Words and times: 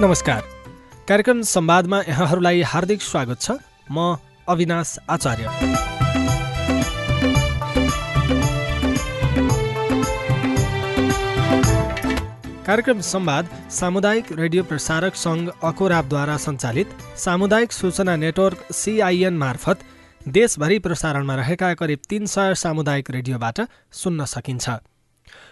नमस्कार। 0.00 0.40
कार्यक्रम 1.08 1.40
संवादमा 1.42 1.98
यहाँहरूलाई 2.08 2.62
हार्दिक 2.62 3.02
स्वागत 3.02 3.40
छ। 3.40 3.50
म 3.92 4.16
अविनाश 4.48 4.96
आचार्य। 5.10 5.44
कार्यक्रम 12.66 13.00
संवाद 13.00 13.48
सामुदायिक 13.70 14.32
रेडियो 14.32 14.62
प्रसारक 14.64 15.14
सङ्घ 15.14 15.48
अकोराबद्वारा 15.62 16.36
सञ्चालित 16.36 16.88
सामुदायिक 17.16 17.72
सूचना 17.72 18.16
नेटवर्क 18.16 18.72
सिआइएन 18.72 19.36
मार्फत 19.36 19.84
देशभरि 20.28 20.78
प्रसारणमा 20.78 21.34
रहेका 21.34 21.74
करिब 21.74 21.98
तिन 22.08 22.26
सय 22.26 22.54
सामुदायिक 22.54 23.10
रेडियोबाट 23.10 23.60
सुन्न 23.92 24.24
सकिन्छ। 24.24 24.80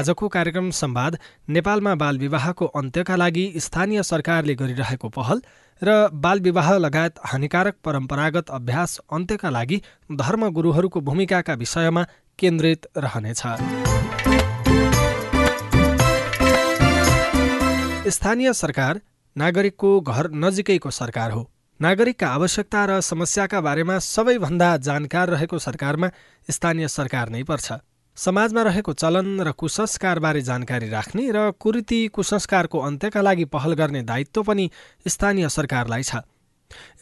आजको 0.00 0.28
कार्यक्रम 0.28 0.70
संवाद 0.74 1.18
नेपालमा 1.48 1.94
बाल 1.94 2.18
विवाहको 2.18 2.66
अन्त्यका 2.80 3.16
लागि 3.16 3.42
स्थानीय 3.58 4.02
सरकारले 4.02 4.54
गरिरहेको 4.54 5.08
पहल 5.08 5.42
र 5.82 5.96
बाल 6.16 6.40
विवाह 6.40 6.70
लगायत 6.78 7.14
हानिकारक 7.24 7.76
परम्परागत 7.84 8.50
अभ्यास 8.50 8.98
अन्त्यका 9.12 9.50
लागि 9.50 9.80
धर्मगुरूहरूको 10.12 11.00
भूमिकाका 11.00 11.54
विषयमा 11.54 12.06
केन्द्रित 12.38 12.86
रहनेछ। 12.96 13.42
स्थानीय 18.10 18.52
सरकार 18.52 19.00
नागरिकको 19.36 19.90
घर 20.00 20.30
नजिकैको 20.36 20.90
सरकार 20.90 21.30
हो। 21.30 21.42
नागरिकका 21.80 22.28
आवश्यकता 22.28 22.84
र 22.86 23.00
समस्याका 23.02 23.60
बारेमा 23.60 23.98
सबैभन्दा 24.06 24.76
जानकार 24.88 25.28
रहेको 25.28 25.58
सरकारमा 25.58 26.10
स्थानीय 26.48 26.88
सरकार 26.88 27.28
नै 27.28 27.42
पर्छ। 27.42 27.72
समाजमा 28.20 28.62
रहेको 28.62 28.92
चलन 28.94 29.28
र 29.40 29.52
कुसंस्कारबारे 29.56 30.40
जानकारी 30.42 30.88
राख्ने 30.88 31.30
र 31.32 31.50
कुरीति 31.60 32.00
कुसंस्कारको 32.14 32.78
अन्त्यका 32.80 33.20
लागि 33.20 33.44
पहल 33.54 33.72
गर्ने 33.74 34.02
दायित्व 34.04 34.42
पनि 34.42 34.70
स्थानीय 35.06 35.48
सरकारलाई 35.48 36.02
छ। 36.02 36.20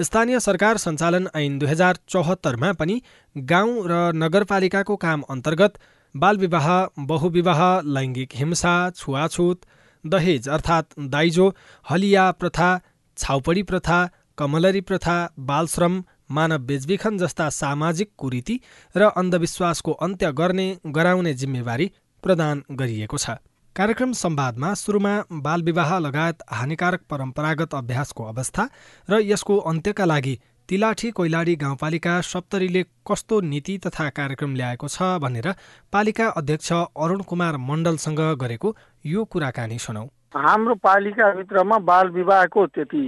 स्थानीय 0.03 0.41
सरकार 0.41 0.77
सञ्चालन 0.79 1.27
ऐन 1.37 1.59
दुई 1.59 1.69
हजार 1.69 1.99
चौहत्तरमा 2.09 2.73
पनि 2.75 3.01
गाउँ 3.37 3.75
र 3.89 3.97
नगरपालिकाको 4.15 4.97
काम 4.99 5.23
अन्तर्गत 5.31 5.79
बालविवाह 6.15 6.69
बहुविवाह 7.09 7.63
लैङ्गिक 7.97 8.37
हिंसा 8.37 8.75
छुवाछुत 8.93 9.67
दहेज 10.05 10.49
अर्थात् 10.49 10.99
दाइजो 11.11 11.49
हलिया 11.87 12.31
प्रथा 12.41 12.71
छाउपडी 13.19 13.63
प्रथा 13.73 13.99
कमलरी 14.39 14.81
प्रथा 14.89 15.19
बालश्रम 15.51 16.03
मानव 16.31 16.59
बेचबिखन 16.67 17.19
जस्ता 17.19 17.49
सामाजिक 17.51 18.11
कुरीति 18.19 18.61
र 18.95 19.11
अन्धविश्वासको 19.17 19.93
अन्त्य 19.93 20.33
गर्ने 20.33 20.67
गराउने 20.87 21.35
जिम्मेवारी 21.35 21.91
प्रदान 22.25 22.63
गरिएको 22.71 23.19
छ। 23.19 23.31
कार्यक्रम 23.77 24.13
संवादमा 24.13 24.75
सुरुमा 24.75 25.15
बालविवाह 25.33 25.99
लगायत 25.99 26.39
हानिकारक 26.51 27.03
परम्परागत 27.11 27.75
अभ्यासको 27.75 28.25
अवस्था 28.25 28.69
र 29.09 29.21
यसको 29.23 29.57
अन्त्यका 29.71 30.05
लागि 30.05 30.39
तिलाठी 30.69 31.11
कोइलाडी 31.11 31.55
गाउँपालिका 31.57 32.21
सप्तरीले 32.21 32.83
कस्तो 33.07 33.41
नीति 33.41 33.79
तथा 33.79 34.09
कार्यक्रम 34.11 34.55
ल्याएको 34.55 34.89
छ 34.89 35.03
भनेर 35.23 35.55
पालिका 35.93 36.27
अध्यक्ष 36.37 36.73
अरुण 36.73 37.23
कुमार 37.23 37.57
मण्डलसँग 37.57 38.21
गरेको 38.41 38.77
यो 39.07 39.25
कुराकानी 39.25 39.79
सुनौ। 39.79 40.07
हाम्रो 40.35 40.75
पालिकाभित्रमा 40.85 41.79
बाल 41.89 42.09
विवाहको 42.13 42.67
त्यति 42.67 43.05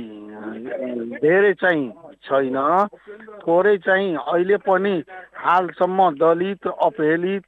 धेरै 1.21 1.53
चाहिँ 1.61 1.89
छैन। 2.25 2.57
थोरै 3.43 3.77
चाहिँ 3.79 4.15
अहिले 4.17 4.57
पनि 4.65 4.95
हालसम्म 5.37 6.11
दलित 6.17 6.67
अपहेलित 6.67 7.45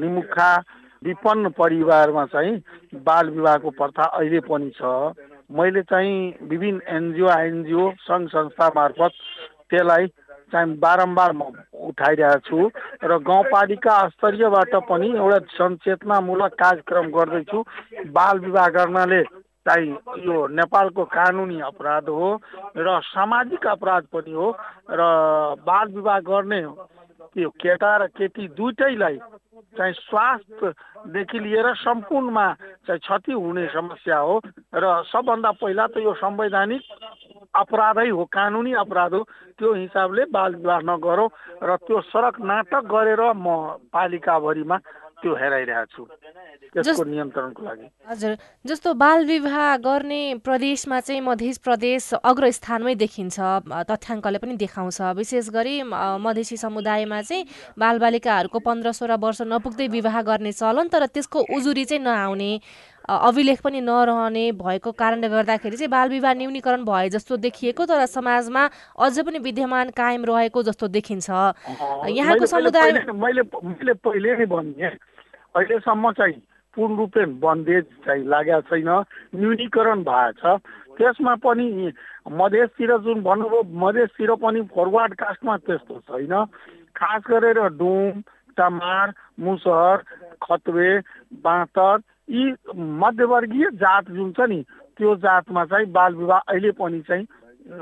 निमुखा 0.00 0.50
विपन्न 1.02 1.48
परिवारमा 1.52 2.24
चाहिँ 2.32 2.56
बाल 3.04 3.30
विवाहको 3.30 3.70
प्रथा 3.76 4.04
अहिले 4.16 4.40
पनि 4.48 4.70
छ। 4.76 5.12
मैले 5.52 5.82
चाहिँ 5.82 6.48
विभिन्न 6.48 6.80
एनजिओ 6.96 7.28
आइएनजिओ 7.28 7.90
सङ्घ 8.08 8.28
संस्था 8.28 8.68
मार्फत 8.76 9.12
त्यसलाई 9.70 10.06
चाहिँ 10.52 10.76
बारम्बार 10.78 11.32
म 11.32 11.42
उठाइरहेको 11.86 12.38
छु 12.46 12.58
र 13.04 13.18
गाउँपालिका 13.22 13.96
स्तरीयबाट 14.08 14.74
पनि 14.88 15.08
एउटा 15.16 15.38
सचेतनामूलक 15.54 16.52
कार्यक्रम 16.54 17.06
गर्दैछु। 17.10 17.58
बाल 18.10 18.38
विवाह 18.38 18.68
गर्नाले 18.76 19.22
चाहिँ 19.66 19.90
यो 20.22 20.46
नेपालको 20.54 21.04
कानुनी 21.10 21.60
अपराध 21.60 22.08
हो 22.08 22.28
र 22.78 23.00
सामाजिक 23.04 23.66
अपराध 23.66 24.04
पनि 24.14 24.32
हो 24.32 24.50
र 24.90 25.02
बाल 25.66 25.86
विवाह 25.90 26.18
गर्ने 26.22 26.62
त्यो 27.36 27.48
केटा 27.52 27.92
र 28.00 28.02
केटी 28.16 28.56
दुइटैलाई 28.56 29.16
चाहिँ 29.76 29.92
स्वास्थ्यदेखि 29.92 31.38
लिएर 31.38 31.68
सम्पूर्णमा 31.84 32.46
चाहिँ 32.88 33.00
क्षति 33.04 33.32
हुने 33.36 33.66
समस्या 33.76 34.18
हो। 34.24 34.40
र 34.72 34.84
सबभन्दा 35.04 35.50
पहिला 35.60 35.86
त 35.92 36.00
यो 36.00 36.12
संवैधानिक 36.16 36.82
अपराधै 37.52 38.08
हो 38.08 38.24
कानुनी 38.32 38.72
अपराध 38.80 39.14
हो। 39.14 39.22
त्यो 39.52 39.72
हिसाबले 39.74 40.24
बाल 40.32 40.54
विवाह 40.64 40.80
नगरौँ 40.80 41.28
र 41.60 41.76
त्यो 41.84 42.00
सडक 42.08 42.40
नाटक 42.40 42.84
गरेर 42.88 43.22
म 43.36 43.76
पालिकाभरिमा 43.92 44.76
त्यो 45.22 45.32
हेराइरहेको 45.34 45.86
छु। 45.96 46.02
त्यसको 46.76 47.04
नियन्त्रणको 47.04 47.62
लागि। 47.64 47.86
हजुर। 48.04 48.32
जस्तो 48.68 48.94
बाल 48.94 49.24
विवाह 49.26 49.76
गर्ने 49.80 50.22
प्रदेशमा 50.44 51.00
चाहिँ 51.00 51.20
मध्य 51.20 51.52
प्रदेश 51.64 52.12
अग्र 52.20 52.50
स्थानमै 52.52 52.94
देखिन्छ 52.94 53.36
तथ्याङ्कले 53.90 54.38
पनि 54.38 54.54
देखाउँछ। 54.60 55.00
विशेष 55.16 55.48
गरी 55.56 55.76
मधेसी 56.20 56.56
समुदायमा 56.56 57.20
चाहिँ 57.22 57.46
बालबालिकाहरूको 57.78 58.58
पन्ध्र 58.60 58.92
सोह्र 58.92 59.16
वर्ष 59.16 59.40
नपुग्दै 59.48 59.88
विवाह 59.88 60.20
गर्ने 60.22 60.52
चलन 60.52 60.88
तर 60.92 61.06
त्यसको 61.08 61.38
उजुरी 61.48 61.84
चाहिँ 61.84 62.02
नआउने। 62.04 62.52
अभिलेख 63.08 63.60
पनि 63.62 63.80
नरहने 63.80 64.44
भएको 64.58 64.92
कारणले 64.92 65.28
गर्दाखेरि 65.28 65.76
चाहिँ 65.76 65.90
बाल 65.90 66.08
विवाह 66.10 66.34
न्यूनीकरण 66.34 66.84
भए 66.84 67.08
जस्तो 67.08 67.36
देखिएको 67.38 67.86
तर 67.86 68.06
समाजमा 68.06 68.62
अझ 68.98 69.18
पनि 69.20 69.38
विद्यमान 69.38 69.90
कायम 69.94 70.24
रहेको 70.24 70.62
जस्तो 70.62 70.88
देखिन्छ। 70.88 71.30
यहाँको 72.10 72.46
समुदाय 72.46 72.92
मैले 73.14 73.42
मैले 73.42 73.94
पहिले 74.02 74.36
नै 74.36 74.46
भने 74.46 74.86
अहिलेसम्म 74.86 76.12
चाहिँ 76.12 76.40
पूर्ण 76.76 76.96
रूपले 76.96 77.24
बन्देज 77.40 77.84
चाहिँ 78.06 78.24
लागेको 78.26 78.60
छैन। 78.68 78.90
न्यूनीकरण 79.38 80.02
भएको 80.02 80.58
छ। 80.58 80.60
त्यसमा 80.98 81.34
पनि 81.44 81.92
मधेसतिर 82.26 82.90
जुन 83.06 83.22
भन्नुभयो 83.22 83.62
मधेसतिर 83.80 84.34
पनि 84.42 84.60
फरवार्ड 84.74 85.14
कास्टमा 85.14 85.56
त्यस्तो 85.62 86.00
छैन। 86.10 86.34
खास 86.96 87.22
गरेर 87.30 87.58
डुम 87.78 88.20
टमार 88.56 89.12
मुसहर 89.40 89.96
खतवे 90.42 90.90
बाँतर 91.44 91.96
यी 92.28 92.44
मध्यवर्गीय 92.74 93.66
जात 93.78 94.10
जुन 94.10 94.32
छ 94.32 94.40
नि 94.50 94.62
त्यो 94.98 95.14
जातमा 95.22 95.64
चाहिँ 95.64 95.86
बाल 95.92 96.14
विवाह 96.14 96.40
अहिले 96.48 96.70
पनि 96.74 97.00
चाहिँ 97.06 97.26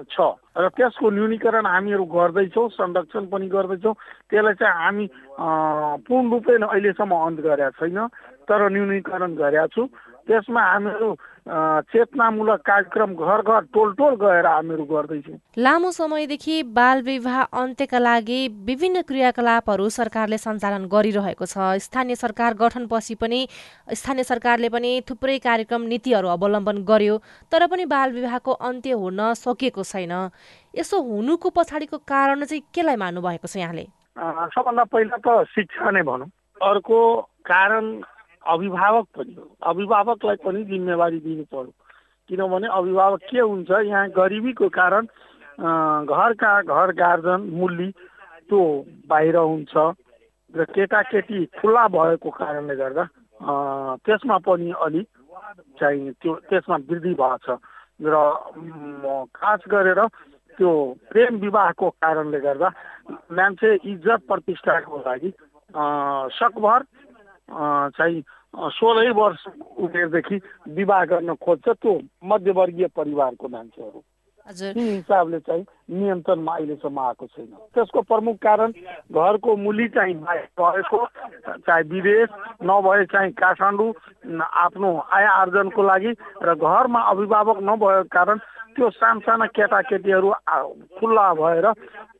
छ। 0.08 0.20
र 0.56 0.68
त्यसको 0.76 1.10
न्यूनीकरण 1.10 1.66
हामीहरू 1.66 2.04
गर्दैछौँ 2.04 2.68
संरक्षण 2.72 3.24
पनि 3.28 3.48
गर्दैछौँ। 3.48 3.94
त्यसलाई 4.30 4.54
चाहिँ 4.60 4.74
हामी 4.84 5.06
पूर्ण 6.04 6.30
रूपले 6.30 6.56
अहिलेसम्म 6.64 7.12
अन्त 7.16 7.40
गरेका 7.40 7.70
छैन 7.78 7.98
तर 8.48 8.60
न्यूनीकरण 8.68 9.34
गरेका 9.34 9.66
छु। 9.72 9.82
त्यसमा 10.28 10.62
हामीहरू 10.62 11.14
चेतनामूलक 11.92 12.60
कार्यक्रम 12.66 13.10
घर 13.14 13.40
घर 13.42 13.60
टोल 13.74 13.92
टोल 13.94 14.14
गएर 14.16 14.46
हामीहरू 14.46 14.84
गर्दैछौँ। 14.84 15.36
लामो 15.58 15.90
समयदेखि 15.92 16.62
बाल 16.72 17.02
विवाह 17.02 17.40
अन्त्यका 17.60 17.98
लागि 17.98 18.40
विभिन्न 18.64 19.02
क्रियाकलापहरू 19.04 19.88
सरकारले 19.88 20.38
सञ्चालन 20.38 20.86
गरिरहेको 20.88 21.44
छ। 21.44 21.76
स्थानीय 21.84 22.16
सरकार 22.16 22.54
गठनपछि 22.56 23.14
पनि 23.20 23.40
स्थानीय 23.92 24.24
सरकारले 24.24 24.68
पनि 24.72 24.90
थुप्रै 25.04 25.38
कार्यक्रम 25.44 25.82
नीतिहरू 25.92 26.28
अवलम्बन 26.28 26.84
गर्यो 26.88 27.18
तर 27.52 27.66
पनि 27.68 27.84
बाल 27.84 28.12
विवाहको 28.16 28.52
अन्त्य 28.64 28.92
हुन 28.96 29.20
सकिएको 29.36 29.84
छैन। 29.84 30.14
यसो 30.74 30.96
हुनुको 31.02 31.50
पछाडिको 31.52 31.98
कारण 32.08 32.44
चाहिँ 32.44 32.62
केलाई 32.72 32.96
मान्नु 32.96 33.20
भएको 33.20 33.46
छ 33.46 33.56
यहाँले? 33.60 33.84
सबभन्दा 34.56 34.84
पहिला 34.88 35.16
त 35.20 35.44
शिक्षा 35.52 35.90
नै 35.90 36.02
भनौँ। 36.02 36.32
अर्को 36.62 36.98
कारण 37.44 37.84
अभिभावक 38.46 39.06
पनि 39.16 39.34
हो। 39.34 39.46
अभिभावकलाई 39.62 40.36
पनि 40.44 40.64
जिम्मेवारी 40.64 41.18
दिनु 41.20 41.44
पर्यो। 41.52 41.72
किनभने 42.30 42.68
अभिभावक 42.72 43.20
के 43.30 43.40
हुन्छ 43.40 43.70
यहाँ 43.70 44.08
गरिबीको 44.16 44.68
कारण 44.68 45.04
घरका 46.08 46.52
घर 46.62 46.92
गार्जन 46.92 47.40
मुली 47.52 47.90
त्यो 48.48 48.60
बाहिर 49.08 49.36
हुन्छ 49.36 49.74
र 50.54 50.64
केटाकेटी 50.74 51.44
खुल्ला 51.60 51.86
भएको 51.88 52.30
कारणले 52.30 52.74
गर्दा 52.76 53.04
त्यसमा 54.04 54.38
पनि 54.46 54.70
अलि 54.80 55.02
चाहिँ 55.80 56.12
त्यो 56.22 56.34
त्यसमा 56.50 56.76
वृद्धि 56.88 57.14
भएको 57.14 57.38
छ। 57.44 57.58
र 58.02 58.14
खास 59.34 59.60
गरेर 59.70 60.00
त्यो 60.58 60.70
प्रेम 61.10 61.36
विवाहको 61.40 61.88
कारणले 62.02 62.38
गर्दा 62.40 62.68
मान्छे 63.32 63.74
इज्जत 63.84 64.20
प्रतिष्ठाको 64.28 64.96
लागि 65.06 65.30
सकभर 66.34 66.82
चाहिँ 67.48 68.22
सोह्रै 68.54 69.10
वर्ष 69.10 69.46
उमेरदेखि 69.78 70.36
विवाह 70.68 71.04
गर्न 71.04 71.34
खोज्छ 71.34 71.68
त्यो 71.68 72.00
मध्यवर्गीय 72.24 72.86
परिवारको 72.96 73.48
मान्छेहरू। 73.48 74.02
ती 74.46 74.80
हिसाबले 74.80 75.38
चाहिँ 75.40 75.64
नियन्त्रणमा 75.90 76.52
अहिलेसम्म 76.54 76.98
आएको 77.00 77.26
छैन। 77.26 77.46
त्यसको 77.74 78.00
प्रमुख 78.04 78.36
कारण 78.44 78.70
घरको 79.10 79.56
मुली 79.56 79.88
चाहिँ 79.88 80.14
भएको 80.14 81.06
चाहे 81.64 81.82
विदेश 81.88 82.28
नभए 82.62 83.04
चाहिँ 83.08 83.32
काठमाडौँ 83.32 83.92
आफ्नो 84.44 84.90
आय 85.12 85.24
आर्जनको 85.24 85.82
लागि 85.82 86.12
र 86.44 86.54
घरमा 86.54 87.00
अभिभावक 87.00 87.58
नभएको 87.64 88.08
कारण 88.12 88.38
त्यो 88.76 88.90
सानसाना 88.90 89.46
केटाकेटीहरू 89.56 90.30
खुल्ला 90.98 91.26
भएर 91.40 91.66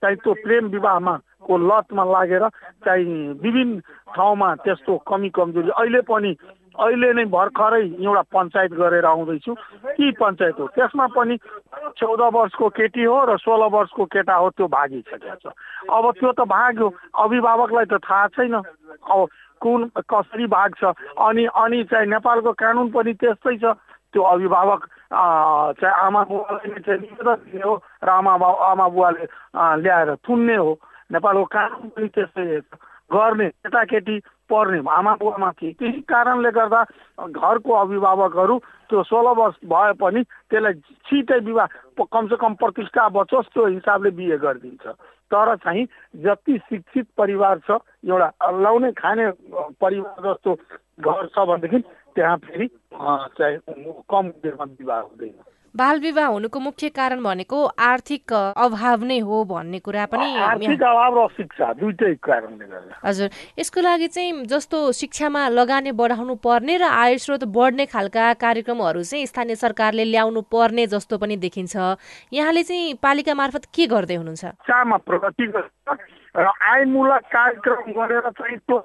चाहिँ 0.00 0.16
त्यो 0.16 0.32
प्रेम 0.42 0.64
विवाहमा 0.70 1.14
को 1.46 1.54
लतमा 1.58 2.04
लागेर 2.04 2.48
चाहिँ 2.84 3.38
विभिन्न 3.42 3.78
ठाउँमा 4.14 4.54
त्यस्तो 4.64 4.96
कमी 5.08 5.28
कमजोरी 5.34 5.70
अहिले 5.70 6.00
पनि 6.08 6.32
अहिले 6.74 7.12
नै 7.14 7.24
भर्खरै 7.30 7.82
एउटा 8.02 8.22
पञ्चायत 8.34 8.72
गरेर 8.74 9.04
आउँदैछु। 9.06 9.52
ती 9.94 10.10
पञ्चायत 10.18 10.58
हो? 10.58 10.66
त्यसमा 10.74 11.06
पनि 11.14 11.36
चौध 11.94 12.20
वर्षको 12.34 12.68
केटी 12.74 13.04
हो 13.06 13.18
र 13.30 13.36
सोह्र 13.38 13.70
वर्षको 13.70 14.04
केटा 14.10 14.34
हो 14.34 14.48
त्यो 14.58 14.66
भागिसकेको 14.74 15.34
छ 15.38 15.54
अब 15.86 16.04
त्यो 16.18 16.30
त 16.34 16.40
भाग्यो 16.50 16.86
अभिभावकलाई 17.14 17.86
त 17.86 17.94
थाहा 18.02 18.26
छैन। 18.34 18.54
अब 18.58 19.28
कुन 19.62 19.80
कसरी 20.02 20.46
भाग्छ 20.50 20.82
अनि 21.14 21.44
अनि 21.46 21.78
चाहिँ 21.94 22.10
नेपालको 22.10 22.52
कानुन 22.58 22.90
पनि 22.90 23.12
त्यस्तै 23.22 23.56
छ। 23.62 23.78
त्यो 24.10 24.22
अभिभावक 24.22 24.82
चाहिँ 25.14 25.94
आमा 25.96 26.22
बुवालाई 26.24 26.80
चाहिँ 26.80 27.00
निवेदन 27.00 27.34
दिने 27.44 27.62
हो 27.62 27.74
र 28.00 28.08
आमा 28.10 28.36
बाउ 28.36 28.54
आमा 28.64 28.88
बुवाले 28.90 29.26
ल्याएर 29.78 30.14
थुन्ने 30.18 30.56
हो 30.56 30.72
नेपालको 31.10 31.44
कानुन 31.46 31.88
पनि 31.88 32.08
त्यस्तै 32.10 32.60
गर्ने 33.10 33.48
केटाकेटी 33.62 34.18
पर्ने 34.50 34.78
आमा 34.90 35.12
बुवामाथि 35.14 35.72
त्यही 35.72 36.00
कारणले 36.04 36.50
गर्दा 36.50 36.82
घरको 37.18 37.72
अभिभावकहरू 37.74 38.58
त्यो 38.90 39.02
सोह्र 39.02 39.34
वर्ष 39.34 39.56
भए 39.64 39.92
पनि 39.94 40.22
त्यसलाई 40.50 40.74
छिटै 41.06 41.38
विवाह 41.40 42.04
कमसेकम 42.04 42.54
प्रतिष्ठा 42.56 43.08
बचोस् 43.10 43.52
त्यो 43.52 43.66
हिसाबले 43.68 44.10
बिहे 44.10 44.36
गरिदिन्छ 44.38 44.86
तर 45.30 45.54
चाहिँ 45.56 45.84
जति 46.20 46.58
शिक्षित 46.60 47.06
परिवार 47.16 47.58
छ 47.60 47.78
एउटा 48.04 48.50
लाउने 48.58 48.90
खाने 48.94 49.30
परिवार 49.80 50.22
जस्तो 50.24 50.54
घर 51.00 51.26
छ 51.28 51.46
भनेदेखि 51.46 51.82
त्यहाँ 52.14 52.36
फेरि 52.44 52.68
चाहिँ 53.38 53.58
कम 54.10 54.24
उमेरमा 54.28 54.64
विवाह 54.64 55.00
हुँदैन। 55.00 55.42
बाल 55.74 55.98
विवाह 56.00 56.26
हुनुको 56.26 56.58
मुख्य 56.60 56.88
कारण 56.94 57.22
भनेको 57.22 57.58
आर्थिक 57.66 58.32
अभाव 58.32 59.04
नै 59.04 59.18
हो 59.18 59.42
भन्ने 59.44 59.78
कुरा 59.82 60.04
पनि 60.06 60.26
आर्थिक 60.38 60.82
अभाव 60.82 61.18
र 61.18 61.26
शिक्षा 61.34 61.72
दुइटै 61.74 62.14
कारणले 62.22 62.64
गर्दा। 62.64 62.94
हजुर। 63.02 63.28
यसको 63.58 63.80
लागि 63.80 64.08
चाहिँ 64.08 64.46
जस्तो 64.46 64.78
शिक्षामा 64.94 65.48
लगानी 65.50 65.92
बढाउनु 65.98 66.34
पर्ने 66.38 66.76
र 66.78 66.84
आय 66.86 67.18
स्रोत 67.18 67.44
बढ्ने 67.50 67.86
खालका 67.90 68.32
कार्यक्रमहरू 68.38 69.02
चाहिँ 69.02 69.26
स्थानीय 69.26 69.56
सरकारले 69.58 70.04
ल्याउनु 70.14 70.40
पर्ने 70.46 70.86
जस्तो 70.94 71.18
पनि 71.18 71.36
देखिन्छ। 71.42 71.74
यहाँले 72.30 72.62
चाहिँ 72.62 72.94
पालिका 73.02 73.34
मार्फत 73.34 73.66
के 73.74 73.86
गर्दै 73.90 74.14
हुनुहुन्छ? 74.14 74.44
र 76.34 76.46
आयमूलक 76.70 77.22
कार्यक्रम 77.34 77.90
गरेर 77.98 78.30
चाहिँ 78.30 78.58
त्यो 78.62 78.78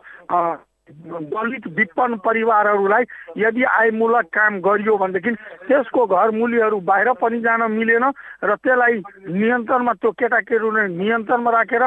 दलित 0.89 1.67
विपन्न 1.67 2.15
परिवारहरूलाई 2.25 3.03
यदि 3.37 3.63
आयमूलक 3.63 4.25
काम 4.33 4.59
गरियो 4.59 4.97
भनेदेखि 4.97 5.31
त्यसको 5.67 6.05
घर 6.05 6.31
मूल्यहरू 6.31 6.79
बाहिर 6.81 7.11
पनि 7.21 7.39
जान 7.39 7.61
मिलेन 7.71 8.05
र 8.43 8.55
त्यसलाई 8.55 8.95
नियन्त्रणमा 9.29 9.93
त्यो 9.93 10.11
केटाकेटीहरूले 10.11 10.87
नियन्त्रणमा 10.97 11.51
राखेर 11.51 11.83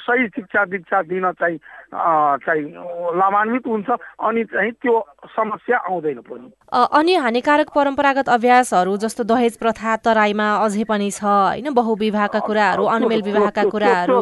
सही 0.00 0.26
शिक्षा 0.28 0.64
दीक्षा 0.64 1.02
दिन 1.02 1.30
चाहिँ 1.32 1.58
चाहिँ 2.44 2.64
लाभान्वित 3.18 3.66
हुन्छ 3.66 3.90
अनि 4.20 4.44
चाहिँ 4.44 4.72
त्यो 4.72 4.94
समस्या 5.36 5.78
आउँदैन 5.78 6.20
पनि। 6.20 6.48
अनि 6.68 7.14
हानिकारक 7.16 7.68
परम्परागत 7.74 8.28
अभ्यासहरू 8.28 8.96
जस्तो 9.00 9.24
दहेज 9.24 9.56
प्रथा 9.58 9.96
तराईमा 10.04 10.48
अझै 10.64 10.84
पनि 10.84 11.10
छ 11.10 11.24
होइन? 11.24 11.72
बहुविवाहका 11.72 12.40
कुराहरू 12.44 12.84
अनमेल 12.84 13.22
विवाहका 13.24 13.64
कुराहरू 13.72 14.20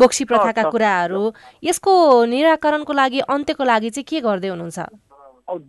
बोक्सी 0.00 0.24
प्रथाका 0.24 0.62
कुराहरू 0.72 1.22
यसको 1.62 1.92
निराकरणको 2.24 2.92
लागि 2.92 3.20
अन्त्यको 3.28 3.64
लागि 3.64 3.90
चाहिँ 3.90 4.08
के 4.08 4.20
गर्दै 4.24 4.48
हुनुहुन्छ? 4.48 4.78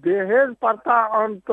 दहेज 0.07 0.49
प्रथा 0.63 0.97
अन्त 1.19 1.51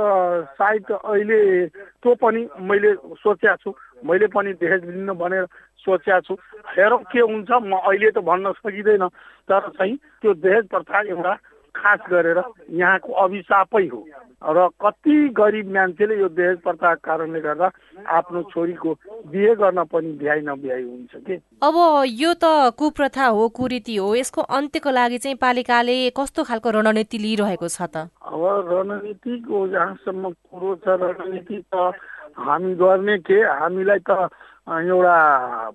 सायद 0.55 0.87
अहिले 0.95 1.41
त्यो 1.67 2.15
पनि 2.23 2.47
मैले 2.71 2.95
सोचेको 3.19 3.57
छु। 3.63 3.71
मैले 4.07 4.27
पनि 4.31 4.53
दहेज 4.63 4.83
लिनु 4.87 5.15
भनेर 5.15 5.45
सोचेको 5.83 6.21
छु। 6.23 6.35
हेरौँ 6.71 7.03
के 7.11 7.21
हुन्छ 7.23 7.51
म 7.51 7.83
अहिले 7.83 8.11
त 8.15 8.23
भन्न 8.23 8.53
सकिँदैन। 8.63 9.07
तर 9.51 9.63
चाहिँ 9.75 9.95
त्यो 10.23 10.35
दहेज 10.39 10.65
प्रथा 10.71 10.99
एउटा 11.11 11.35
खास 11.77 12.01
गरेर 12.11 12.39
यहाँको 12.71 13.13
अभिशापै 13.13 13.87
हो। 13.87 14.01
र 14.47 14.69
कति 14.83 15.17
गरिब 15.33 15.69
मान्छेले 15.75 16.15
यो 16.21 16.29
दहेज 16.29 16.59
प्रथाको 16.61 17.01
कारणले 17.05 17.41
गर्दा 17.41 17.69
आफ्नो 18.09 18.43
छोरीको 18.53 18.91
बिहे 19.33 19.55
गर्न 19.55 19.85
पनि 19.93 20.13
भ्याइ 20.21 20.41
नभ्याइ 20.45 20.83
हुन्छ 20.83 21.13
कि? 21.27 21.35
अब 21.63 21.77
यो 22.07 22.33
त 22.35 22.75
कुप्रथा 22.79 23.27
हो 23.27 23.49
कुरीति 23.49 23.97
हो। 23.97 24.15
यसको 24.15 24.41
अन्त्यको 24.43 24.91
लागि 24.91 25.19
चाहिँ 25.19 25.37
पालिकाले 25.41 25.97
कस्तो 26.17 26.45
खालको 26.45 26.71
रणनीति 26.71 27.19
लिइरहेको 27.19 27.69
छ 27.69 27.83
त? 27.89 28.13
अब 28.23 28.43
रणनीतिको 28.71 29.57
जहाँसम्म 29.69 30.31
कुरो 30.31 30.75
छ 30.85 30.87
रणनीति 31.01 31.59
त 31.75 31.93
हामी 32.37 32.75
गर्ने 32.77 33.19
के? 33.25 33.41
हामीलाई 33.41 33.99
त 34.05 34.29
एउटा 34.67 35.19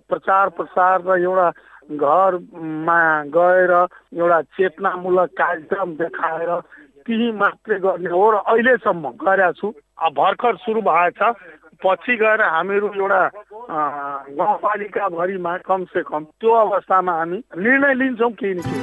प्रचार 0.09 0.49
प्रसार 0.55 1.01
र 1.07 1.19
एउटा 1.19 1.49
घरमा 1.89 3.01
गएर 3.35 3.71
एउटा 3.71 4.41
चेतनामूलक 4.55 5.29
कार्यक्रम 5.37 5.89
देखाएर 5.95 6.49
त्यही 7.05 7.31
मात्रै 7.33 7.77
गर्ने 7.79 8.09
हो 8.09 8.25
र 8.31 8.35
अहिलेसम्म 8.45 9.09
गरेका 9.21 9.51
छु। 9.51 9.67
भर्खर 10.13 10.55
सुरु 10.57 10.81
भएछ 10.81 11.21
पछि 11.81 12.15
गएर 12.15 12.41
हामीहरू 12.41 12.87
एउटा 12.93 13.21
गाउँपालिकाभरिमा 14.37 15.53
कमसे 15.67 16.01
कम 16.03 16.23
त्यो 16.39 16.51
अवस्थामा 16.55 17.13
हामी 17.17 17.37
निर्णय 17.57 17.93
लिन्छौँ 17.93 18.31
केही 18.31 18.53
न 18.53 18.61
केही। 18.61 18.79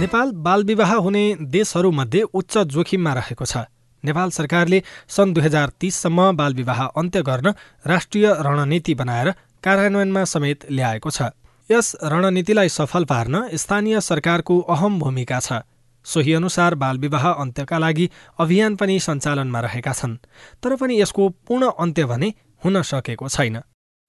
नेपाल 0.00 0.28
बाल 0.44 0.60
विवाह 0.64 0.92
हुने 0.96 1.24
देशहरूमध्ये 1.50 2.22
उच्च 2.34 2.58
जोखिममा 2.74 3.12
रहेको 3.12 3.44
छ। 3.44 3.56
नेपाल 4.04 4.30
सरकारले 4.30 4.82
सन् 5.08 5.34
दुई 5.34 5.44
हजार 5.44 5.72
तीससम्म 5.80 6.30
बालविवाह 6.36 6.84
अन्त्य 6.84 7.22
गर्न 7.22 7.54
राष्ट्रिय 7.86 8.26
रणनीति 8.40 8.94
बनाएर 8.94 9.30
कार्यान्वयनमा 9.64 10.24
समेत 10.24 10.70
ल्याएको 10.70 11.10
छ। 11.10 11.30
यस 11.70 11.86
रणनीतिलाई 12.04 12.68
सफल 12.68 13.04
पार्न 13.04 13.48
स्थानीय 13.54 14.00
सरकारको 14.00 14.60
अहम 14.60 14.98
भूमिका 15.00 15.40
छ। 15.40 15.62
सोही 16.06 16.32
अनुसार 16.32 16.74
बालविवाह 16.74 17.24
अन्त्यका 17.32 17.78
लागि 17.78 18.10
अभियान 18.38 18.76
पनि 18.76 18.98
सञ्चालनमा 19.00 19.60
रहेका 19.60 19.92
छन् 19.92 20.16
तर 20.62 20.76
पनि 20.76 21.00
यसको 21.00 21.28
पूर्ण 21.46 21.70
अन्त्य 21.78 22.04
भने 22.04 22.28
हुन 22.64 22.82
सकेको 22.82 23.28
छैन। 23.28 23.58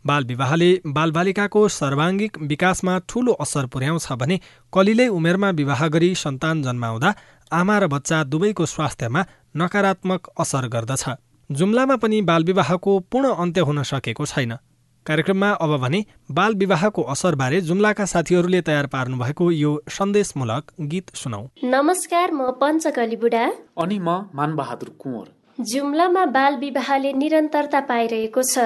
बालविवाहले 0.06 0.70
बालबालिकाको 0.88 1.68
सर्वाङ्गिक 1.68 2.38
विकासमा 2.42 2.98
ठूलो 3.10 3.32
असर 3.44 3.66
पुर्याउँछ 3.66 4.12
भने 4.14 4.40
कलिलै 4.74 5.08
उमेरमा 5.08 5.50
विवाह 5.60 5.88
गरी 5.88 6.14
सन्तान 6.16 6.62
जन्माउँदा 6.64 7.10
आमा 7.52 7.78
र 7.80 7.88
बच्चा 7.88 8.24
दुवैको 8.24 8.66
स्वास्थ्यमा 8.66 9.26
नकारात्मक 9.58 10.28
असर 10.40 10.68
गर्दछ। 10.68 11.04
जुम्लामा 11.50 11.96
पनि 11.96 12.22
बालविवाहको 12.22 13.00
पूर्ण 13.12 13.34
अन्त्य 13.34 13.62
हुन 13.62 13.84
सकेको 13.84 14.26
छैन। 14.26 14.58
कार्यक्रममा 15.06 15.50
अब 15.52 15.78
भने 15.78 16.04
बाल 16.32 16.56
विवाहको 16.56 17.02
असरबारे 17.02 17.62
जुम्लाका 17.62 18.06
साथीहरूले 18.06 18.62
तयार 18.62 18.88
पार्नुभएको 18.88 19.52
यो 19.52 19.72
सन्देशमूलक 19.90 20.72
गीत 20.82 21.16
सुनौ। 21.16 21.42
नमस्कार 21.64 22.32
म 22.32 22.52
पञ्चकली 22.60 23.16
बुढा। 23.16 23.46
अनि 23.80 24.00
म 24.00 24.10
मानबहादुर 24.36 24.90
कुँवर। 25.00 25.28
जुम्लामा 25.60 26.26
बाल 26.26 26.56
विवाहले 26.56 27.14
निरन्तरता 27.14 27.80
पाइरहेको 27.82 28.42
छ। 28.44 28.60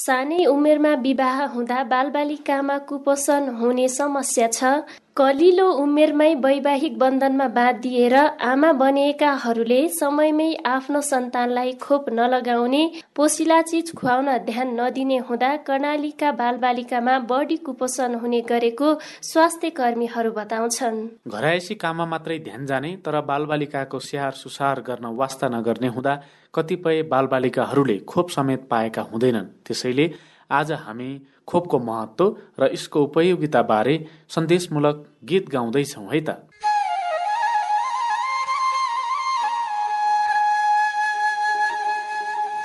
सानै 0.00 0.44
उमेरमा 0.46 0.92
विवाह 1.04 1.38
हुँदा 1.54 1.82
बालबालिकामा 1.84 2.76
कुपोषण 2.88 3.48
हुने 3.56 3.88
समस्या 3.90 4.46
छ। 4.48 4.88
कलिलो 5.16 5.66
उमेरमै 5.76 6.28
वैवाहिक 6.40 6.96
बन्धनमा 6.98 7.48
बाँधिएर 7.56 8.14
आमा 8.42 8.70
बनिएकाहरूले 8.80 9.80
समयमै 9.92 10.48
आफ्नो 10.66 11.00
सन्तानलाई 11.02 11.72
खोप 11.82 12.08
नलगाउने 12.10 12.82
पोसिला 13.16 13.60
चिज 13.62 13.92
खुवाउन 13.98 14.28
ध्यान 14.48 14.68
नदिने 14.80 15.18
हुँदा 15.28 15.52
कर्णालीका 15.68 16.32
बालबालिकामा 16.40 17.18
बढी 17.28 17.56
कुपोषण 17.66 18.14
हुने 18.22 18.40
गरेको 18.48 18.88
स्वास्थ्य 19.30 19.70
कर्मीहरू 19.76 20.30
बताउँछन्। 20.32 21.06
घरायसी 21.28 21.74
काममा 21.74 22.06
मात्रै 22.06 22.38
ध्यान 22.48 22.66
जाने 22.66 22.96
तर 23.04 23.20
बालबालिकाको 23.28 23.98
स्याहार 24.00 24.32
सुसार 24.42 24.80
गर्न 24.88 25.16
वास्ता 25.20 25.48
नगर्ने 25.48 25.88
हुँदा 25.88 26.20
कतिपय 26.54 27.02
बालबालिकाहरूले 27.10 27.96
खोप 28.10 28.30
समेत 28.30 28.66
पाएका 28.70 29.02
हुँदैनन्। 29.02 29.46
त्यसैले 29.66 30.06
आज 30.50 30.72
हामी 30.84 31.10
खोपको 31.46 31.78
महत्त्व 31.78 32.26
र 32.60 32.70
यसको 32.74 33.02
उपयोगिताबारे 33.02 33.94
सन्देशमूलक 34.34 34.96
गीत 35.24 35.48
गाउँदैछौँ 35.50 36.08
है 36.12 36.20
त? 36.20 36.30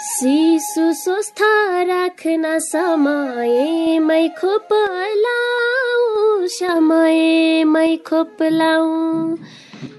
शिशु 0.06 0.86
स्वस्थ 0.94 1.40
राख्न 1.90 2.58
समयमै 2.60 4.28
खोप 4.40 4.70
लाउ 5.24 6.48
समयमै 6.48 7.96
खोप 8.08 8.38
लाउँ 8.44 9.38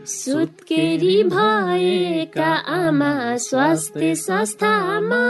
सुत्केरी 0.06 1.22
भएका 1.22 2.52
आमा 2.74 3.36
स्वास्थ्य 3.36 4.14
संस्थामा 4.14 5.22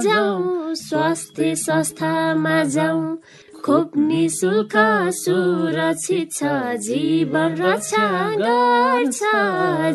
जाउँ 0.00 0.74
स्वास्थ्य 0.74 1.54
संस्थामा 1.54 2.64
जाउँ। 2.64 3.18
खोप 3.64 3.96
निशुल्क 3.96 4.72
सुरक्षित 5.14 6.32
छ 6.32 6.42
जीवन 6.76 7.56
रक्षा 7.60 8.08
गर्छ 8.40 9.20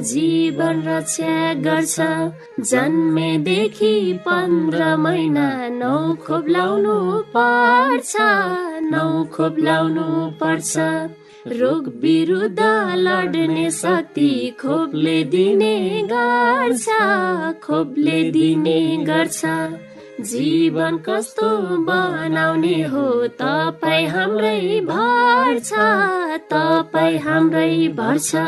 जीवन 0.07 0.81
रक्षा 0.87 1.53
गर्छ। 1.53 1.95
जन्मेदेखि 2.71 4.19
पन्ध्र 4.25 4.95
महिना 4.97 5.67
नौ 5.69 6.15
खोप 6.15 6.47
लाउनु 6.47 6.99
पर्छ 7.37 8.15
नौ 8.91 9.23
खोप 9.23 9.55
लाउनु 9.59 10.29
पर्छ। 10.41 10.77
रोग 11.47 11.87
विरुद्ध 12.01 12.59
लड्ने 12.95 13.69
शक्ति 13.71 14.55
खोपले 14.59 15.23
दिने 15.23 16.01
गर्छ 16.11 16.85
खोपले 17.63 18.19
दिने 18.31 18.81
गर्छ। 19.05 19.41
जीवन 20.21 20.97
कस्तो 21.07 21.49
बनाउने 21.85 22.81
हो 22.83 23.05
तपाईँ 23.41 24.07
हाम्रै 24.07 24.79
भर 24.85 25.59
छ 25.59 25.71
तपाईँ 26.53 27.17
हाम्रै 27.25 27.87
भर 27.97 28.17
छ 28.19 28.45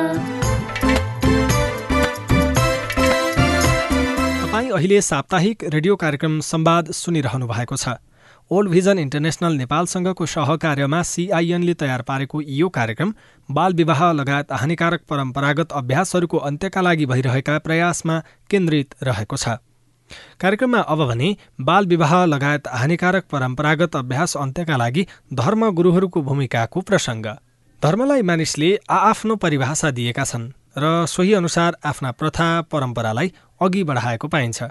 तपाईँ 4.43 4.71
अहिले 4.71 5.01
साप्ताहिक 5.01 5.63
रेडियो 5.73 5.95
कार्यक्रम 5.97 6.39
संवाद 6.45 6.91
सुनिरहनु 6.93 7.47
भएको 7.47 7.75
छ। 7.75 7.97
ओल्ड 8.51 8.69
भिजन 8.69 8.99
इन्टरनेसनल 8.99 9.53
नेपालसँगको 9.53 10.25
सहकार्यमा 10.25 11.01
सिआइएनले 11.03 11.73
तयार 11.73 12.01
पारेको 12.01 12.41
यो 12.41 12.67
कार्यक्रम 12.69 13.13
बाल 13.49 13.73
विवाह 13.73 14.11
लगायत 14.11 14.51
हानिकारक 14.51 15.01
परम्परागत 15.09 15.71
अभ्यासहरूको 15.71 16.37
अन्त्यका 16.49 16.81
लागि 16.81 17.05
भइरहेका 17.05 17.57
प्रयासमा 17.59 18.19
केन्द्रित 18.49 18.95
रहेको 19.03 19.37
छ। 19.37 19.55
कार्यक्रममा 20.41 20.79
अब 20.87 21.05
भने 21.07 21.35
बाल 21.61 21.87
विवाह 21.87 22.13
लगायत 22.25 22.67
हानिकारक 22.73 23.25
परम्परागत 23.31 23.95
अभ्यास 23.95 24.37
अन्त्यका 24.37 24.77
लागि 24.77 25.07
धर्मगुरुहरूको 25.33 26.21
भूमिकाको 26.21 26.81
प्रसङ्ग। 26.83 27.27
धर्मलाई 27.81 28.21
मानिसले 28.23 28.77
आआफ्नो 28.91 29.35
परिभाषा 29.37 29.91
दिएका 29.93 30.23
छन् 30.25 30.51
र 30.77 30.93
सोही 31.07 31.33
अनुसार 31.33 31.77
आफ्ना 31.85 32.11
प्रथा 32.13 32.49
परम्परालाई 32.71 33.33
अघि 33.61 33.83
बढाएको 33.83 34.27
पाइन्छ। 34.27 34.63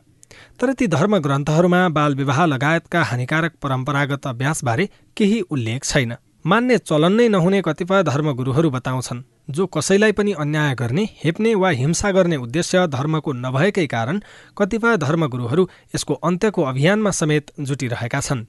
तर 0.60 0.72
ती 0.72 0.86
धर्म 0.86 1.18
ग्रन्थहरूमा 1.18 1.88
बाल 1.88 2.14
विवाह 2.14 2.44
लगायतका 2.46 3.02
हानिकारक 3.02 3.52
परम्परागत 3.62 4.26
अभ्यासबारे 4.26 4.88
केही 5.16 5.40
उल्लेख 5.50 5.84
छैन। 5.84 6.14
मान्ने 6.46 6.76
चलन 6.78 7.12
नै 7.12 7.28
नहुने 7.28 7.60
कतिपय 7.62 8.02
धर्मगुरुहरू 8.02 8.70
बताउँछन् 8.70 9.22
जो 9.50 9.66
कसैलाई 9.66 10.12
पनि 10.12 10.32
अन्याय 10.32 10.74
गर्ने 10.74 11.04
हेप्ने 11.24 11.54
वा 11.54 11.68
हिंसा 11.70 12.10
गर्ने 12.12 12.36
उद्देश्य 12.36 12.86
धर्मको 12.86 13.32
नभएकै 13.32 13.86
कारण 13.86 14.20
कतिपय 14.58 14.96
धर्मगुरुहरू 14.96 15.68
यसको 15.94 16.14
अन्त्यको 16.14 16.62
अभियानमा 16.62 17.10
समेत 17.10 17.50
जुटिरहेका 17.60 18.20
छन्। 18.20 18.44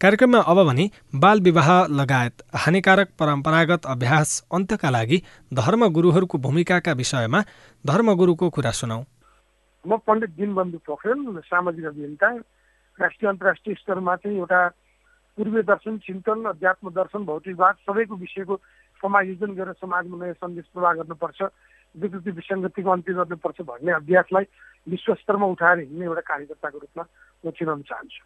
कार्यक्रममा 0.00 0.40
अब 0.40 0.64
भने 0.66 0.90
बाल 1.14 1.40
विवाह 1.40 1.70
लगायत 1.92 2.42
हानिकारक 2.54 3.08
परम्परागत 3.18 3.86
अभ्यास 3.86 4.42
अन्त्यका 4.52 4.90
लागि 4.90 5.22
धर्मगुरुहरूको 5.54 6.38
भूमिकाका 6.38 6.92
विषयमा 6.92 7.44
धर्मगुरुको 7.84 8.50
कुरा 8.50 8.70
सुनौ। 8.70 9.04
म 9.86 9.96
पण्डित 10.06 10.30
दिनबन्धु 10.36 10.78
पोखरेल 10.86 11.40
सामाजिक 11.46 11.84
अभियन्ता 11.86 12.28
राष्ट्रिय 12.98 13.28
अन्तर्राष्ट्रिय 13.28 13.74
स्तरमा 13.78 14.14
चाहिँ 14.16 14.38
एउटा 14.38 14.60
पूर्वीय 15.38 15.62
दर्शन 15.62 15.98
चिन्तन 16.02 16.44
अध्यात्म 16.50 16.90
दर्शन 16.90 17.24
भौतिकवाद 17.24 17.74
सबैको 17.86 18.14
विषयको 18.16 18.56
समायोजन 19.00 19.54
गरेर 19.54 19.74
समाजमा 19.78 20.16
नयाँ 20.18 20.34
सन्देश 20.42 20.66
प्रवाह 20.74 20.92
गर्नुपर्छ 20.98 21.42
विकृति 21.94 22.30
विसङ्गतिको 22.30 22.90
अन्त्य 22.90 23.12
गर्नुपर्छ 23.14 23.60
भन्ने 23.70 23.92
अभ्यासलाई 23.92 24.44
विश्वस्तरमा 24.86 25.46
उठाएर 25.54 25.78
हिँड्ने 25.78 26.04
एउटा 26.04 26.20
कार्यकर्ताको 26.26 26.78
रूपमा 26.78 27.04
म 27.44 27.50
चिनाउन 27.54 27.82
चाहन्छु। 27.86 28.22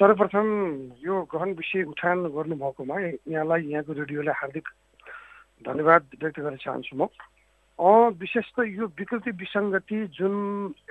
सर्वप्रथम 0.00 0.48
यो 1.04 1.14
गहन 1.28 1.52
विषय 1.60 1.82
उठान 1.92 2.24
गर्नुभएकोमा 2.32 2.96
यहाँलाई 3.28 3.62
यहाँको 3.70 3.92
रेडियोलाई 3.92 4.34
हार्दिक 4.40 4.66
धन्यवाद 5.68 6.02
व्यक्त 6.20 6.40
गर्न 6.40 6.56
चाहन्छु 6.64 6.96
म। 6.96 7.06
विशेष 7.78 8.44
त 8.54 8.64
यो 8.66 8.86
विकृति 8.98 9.30
विसङ्गति 9.34 10.06
जुन 10.14 10.34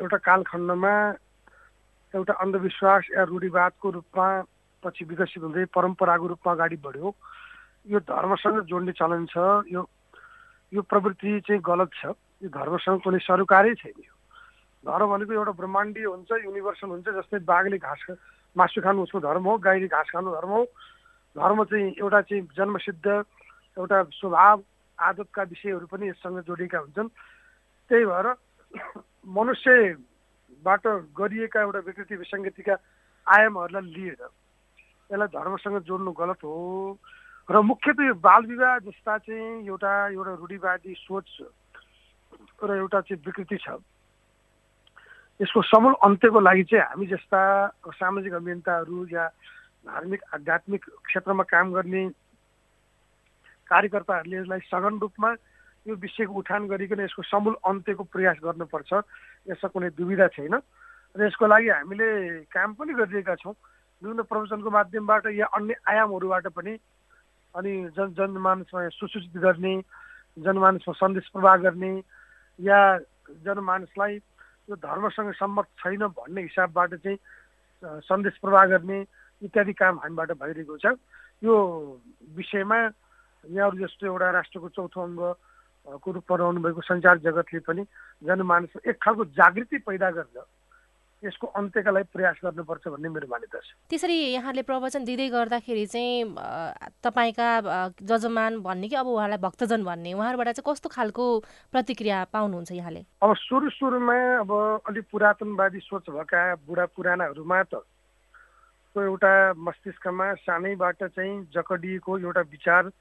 एउटा 0.02 0.18
कालखण्डमा 0.20 0.94
एउटा 2.14 2.34
अन्धविश्वास 2.34 3.04
या 3.18 3.24
रूढिवादको 3.24 3.90
रूपमा 3.90 4.28
पछि 4.84 5.06
विकसित 5.06 5.44
हुँदै 5.44 5.66
परम्पराको 5.72 6.28
रूपमा 6.28 6.52
अगाडि 6.54 6.76
बढ्यो 6.84 7.16
यो 7.88 8.00
धर्मसँग 8.04 8.60
जोड्ने 8.68 8.92
चलन 9.00 9.26
छ 9.32 9.64
यो 9.72 9.88
यो 10.74 10.82
प्रवृत्ति 10.92 11.40
चाहिँ 11.48 11.62
गलत 11.64 11.90
छ 11.96 12.12
यो 12.44 12.50
धर्मसँग 12.52 13.00
कुनै 13.00 13.20
सरोकारै 13.24 13.74
छैन 13.80 14.04
यो। 14.04 14.14
धर्म 14.84 15.08
भनेको 15.08 15.34
एउटा 15.34 15.52
ब्रह्माण्डीय 15.56 16.06
हुन्छ 16.06 16.32
युनिभर्सल 16.44 16.88
हुन्छ 16.88 17.08
जस्तै 17.16 17.40
बाघले 17.48 17.78
घाँस 17.80 18.04
मासु 18.56 18.82
खानु 18.84 19.04
उसको 19.08 19.20
धर्म 19.24 19.44
हो 19.48 19.58
गाईले 19.64 19.88
घाँस 19.88 20.12
खानु 20.12 20.36
धर्म 20.36 20.52
हो। 20.52 20.64
धर्म 21.36 21.64
चाहिँ 21.64 21.88
एउटा 21.96 22.22
चाहिँ 22.28 22.44
जन्मसिद्ध 22.60 23.08
एउटा 23.08 24.04
स्वभाव 24.20 24.58
आदतका 25.04 25.44
विषयहरू 25.44 25.86
पनि 25.88 26.10
यससँग 26.10 26.40
जोडिएका 26.48 26.80
हुन्छन्। 26.80 27.10
त्यही 27.92 28.06
भएर 28.06 28.28
मनुष्यबाट 29.28 30.84
गरिएका 31.20 31.62
एउटा 31.62 31.80
विकृति 31.88 32.16
विसङ्गतिका 32.16 32.76
आयामहरूलाई 33.28 33.92
लिएर 33.94 34.22
यसलाई 35.10 35.28
धर्मसँग 35.36 35.78
जोड्नु 35.84 36.12
गलत 36.12 36.44
हो। 36.44 36.98
र 37.50 37.62
मुख्यतः 37.62 38.08
यो 38.08 38.14
बाल 38.24 38.46
विवाह 38.48 38.78
जस्ता 38.88 39.18
चाहिँ 39.28 39.68
एउटा 39.68 39.92
एउटा 40.16 40.34
रूढिवादी 40.40 40.94
सोच 40.96 41.28
र 42.64 42.70
एउटा 42.78 43.00
चाहिँ 43.02 43.22
विकृति 43.26 43.58
छ। 43.60 43.78
यसको 45.40 45.62
समूल 45.62 45.94
अन्त्यको 46.04 46.40
लागि 46.40 46.64
चाहिँ 46.72 46.86
हामी 46.88 47.06
जस्ता 47.08 47.42
सामाजिक 47.92 48.34
अभियन्ताहरू 48.34 48.98
या 49.12 49.28
धार्मिक 49.84 50.22
आध्यात्मिक 50.34 50.86
क्षेत्रमा 51.06 51.44
काम 51.44 51.74
गर्ने 51.74 52.04
कार्यकर्ताहरूले 53.70 54.38
यसलाई 54.38 54.60
सघन 54.70 55.00
रूपमा 55.00 55.30
यो 55.86 55.96
विषयको 55.96 56.34
उठान 56.34 56.68
गरिकन 56.68 57.00
यसको 57.04 57.24
समूल 57.24 57.56
अन्त्यको 57.68 58.04
प्रयास 58.08 58.38
गर्नुपर्छ। 58.44 58.92
यसमा 59.48 59.68
कुनै 59.74 59.90
दुविधा 60.00 60.28
छैन। 60.36 60.56
र 61.16 61.20
यसको 61.28 61.46
लागि 61.48 61.70
हामीले 61.70 62.08
काम 62.50 62.74
पनि 62.74 62.94
गरिरहेका 62.94 63.36
छौँ। 63.44 63.56
विभिन्न 64.02 64.24
प्रवचनको 64.24 64.70
माध्यमबाट 64.70 65.26
या 65.36 65.46
अन्य 65.56 65.74
आयामहरूबाट 65.88 66.48
पनि 66.56 66.74
अनि 67.56 67.72
जन 67.96 68.08
जनमानसमा 68.18 68.90
सुसूचित 68.90 69.38
गर्ने 69.38 69.74
जनमानसमा 70.40 70.94
सन्देश 70.98 71.28
प्रवाह 71.30 71.56
गर्ने 71.70 71.92
या 72.60 72.80
जनमानसलाई 73.46 74.14
यो 74.68 74.76
धर्मसँग 74.76 75.32
सम्मत 75.38 75.68
छैन 75.80 76.04
भन्ने 76.18 76.42
हिसाबबाट 76.42 76.94
चाहिँ 77.04 77.18
सन्देश 78.02 78.36
प्रवाह 78.42 78.66
गर्ने 78.74 79.00
इत्यादि 79.44 79.74
काम 79.74 80.00
हामीबाट 80.00 80.32
भइरहेको 80.42 80.78
छ। 80.80 80.98
यो 81.44 81.54
विषयमा 82.36 82.80
यहाँहरू 83.44 83.78
जस्तो 83.78 84.08
एउटा 84.08 84.32
राष्ट्रको 84.32 84.70
चौथो 84.70 85.02
अङ्गको 85.02 86.12
रूपमा 86.12 86.38
रहनुभएको 86.38 86.82
सञ्चार 86.82 87.18
जगतले 87.20 87.60
पनि 87.60 87.84
जनमानसमा 88.24 88.90
एक 88.90 88.98
खालको 89.04 89.26
जागृति 89.36 89.78
पैदा 89.88 90.12
गर्छ 90.12 90.46
यसको 91.24 91.48
अन्त्यका 91.56 91.92
लागि 91.92 92.08
प्रयास 92.14 92.40
गर्नुपर्छ 92.44 92.88
भन्ने 92.88 93.10
मेरो 93.10 93.28
मान्यता 93.32 93.60
छ 93.60 93.72
त्यसरी 93.90 94.16
यहाँले 94.36 94.62
प्रवचन 94.68 95.04
दिँदै 95.08 95.28
गर्दाखेरि 95.30 95.86
चाहिँ 95.88 96.36
तपाईँका 97.00 97.48
जजमान 98.04 98.60
भन्ने 98.60 98.88
कि 98.88 98.96
अब 98.96 99.08
उहाँलाई 99.08 99.40
भक्तजन 99.40 99.84
भन्ने 99.84 100.14
उहाँहरूबाट 100.14 100.50
चाहिँ 100.52 100.68
कस्तो 100.68 100.90
खालको 100.90 101.26
प्रतिक्रिया 101.72 102.24
पाउनुहुन्छ 102.34 102.72
यहाँले? 102.72 103.02
अब 103.24 103.36
सुरु 103.40 103.70
सुरुमा 103.70 104.20
अब 104.44 104.52
अलिक 104.84 105.06
पुरातनवादी 105.12 105.80
सोच 105.80 106.10
भएका 106.12 106.44
बुढा 106.68 106.86
पुरानाहरूमा 106.92 107.62
त 107.72 107.84
एउटा 108.96 109.34
मस्तिष्कमा 109.58 110.28
सानैबाट 110.44 111.04
चाहिँ 111.04 111.34
जकडिएको 111.56 112.20
एउटा 112.20 112.42
विचार 112.52 112.92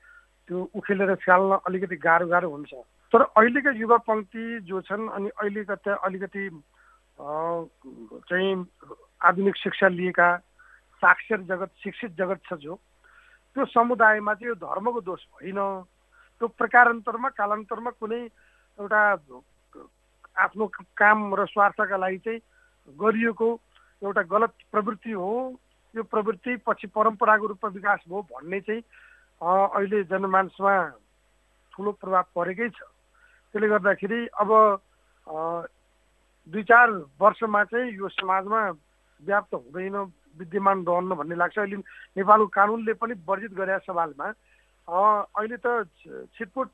त्यो 0.49 0.59
उखेलेर 0.75 1.15
फाल्न 1.23 1.59
अलिकति 1.67 1.97
गाह्रो 1.97 2.27
गाह्रो 2.29 2.51
हुन्छ। 2.51 2.73
तर 3.13 3.23
अहिलेका 3.23 3.71
युवा 3.79 3.97
पङ्क्ति 4.09 4.45
जो 4.67 4.81
छन् 4.83 5.09
अनि 5.09 5.29
अहिलेका 5.31 5.75
त्यहाँ 5.75 5.99
अलिकति 6.05 6.49
चाहिँ 7.19 8.53
आधुनिक 9.21 9.57
शिक्षा 9.57 9.89
लिएका 9.89 10.29
साक्षर 11.03 11.41
जगत 11.51 11.71
शिक्षित 11.83 12.17
जगत 12.19 12.41
छ 12.47 12.55
जो 12.59 12.75
त्यो 13.57 13.65
समुदायमा 13.69 14.35
चाहिँ 14.35 14.49
यो 14.49 14.55
धर्मको 14.57 15.01
दोष 15.01 15.21
होइन 15.35 15.61
त्यो 16.41 16.49
प्रकारान्तरमा 16.59 17.29
कालान्तरमा 17.37 17.91
कुनै 18.01 18.23
एउटा 18.79 19.03
आफ्नो 20.37 20.67
काम 20.97 21.35
र 21.35 21.47
स्वार्थका 21.47 21.97
लागि 21.97 22.19
चाहिँ 22.25 22.41
गरिएको 22.99 23.49
एउटा 24.03 24.23
गलत 24.33 24.53
प्रवृत्ति 24.73 25.13
हो। 25.13 25.31
यो 25.95 26.03
प्रवृत्ति 26.03 26.57
पछि 26.67 26.87
परम्पराको 26.89 27.47
रूपमा 27.47 27.71
विकास 27.71 28.01
भयो 28.09 28.23
भन्ने 28.33 28.61
चाहिँ 28.61 28.83
अहिले 29.43 30.03
जनमानसमा 30.07 30.75
ठुलो 31.75 31.91
प्रभाव 31.99 32.25
परेकै 32.37 32.69
छ। 32.71 32.81
त्यसले 33.51 33.69
गर्दाखेरि 33.69 34.21
अब 34.39 34.51
दुई 36.49 36.63
चार 36.63 36.91
वर्षमा 37.21 37.63
चाहिँ 37.65 37.93
यो 37.99 38.09
समाजमा 38.09 38.61
व्याप्त 39.23 39.55
हुँदैन 39.55 39.97
विद्यमान 40.39 40.85
रहन्न 40.87 41.15
भन्ने 41.19 41.35
लाग्छ। 41.37 41.59
अहिले 41.59 41.77
नेपालको 42.17 42.47
कानुनले 42.55 42.93
पनि 43.03 43.15
वर्जित 43.27 43.53
गरेका 43.59 43.79
सवालमा 43.91 44.27
अहिले 44.89 45.57
त 45.59 45.87
छिटपुट 46.39 46.69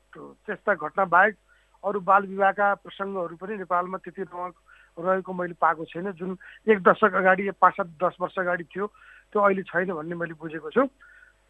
त्यस्ता 0.45 0.73
घटना 0.73 1.05
बाहेक 1.05 1.35
अरू 1.83 1.99
बाल 2.05 2.23
विवाहका 2.27 2.67
प्रसङ्गहरू 2.85 3.35
पनि 3.37 3.57
नेपालमा 3.65 3.97
त्यति 3.97 4.23
रहेको 4.29 5.31
मैले 5.33 5.55
पाएको 5.57 5.85
छैन। 5.85 6.11
जुन 6.11 6.37
एक 6.67 6.81
दशक 6.83 7.13
अगाडि 7.17 7.49
पाँच 7.57 7.73
सात 7.73 7.87
दस 8.03 8.15
वर्ष 8.21 8.35
अगाडि 8.39 8.63
थियो 8.67 8.85
त्यो 9.31 9.41
अहिले 9.41 9.63
छैन 9.63 9.93
भन्ने 9.93 10.15
मैले 10.15 10.33
बुझेको 10.37 10.69
छु। 10.69 10.83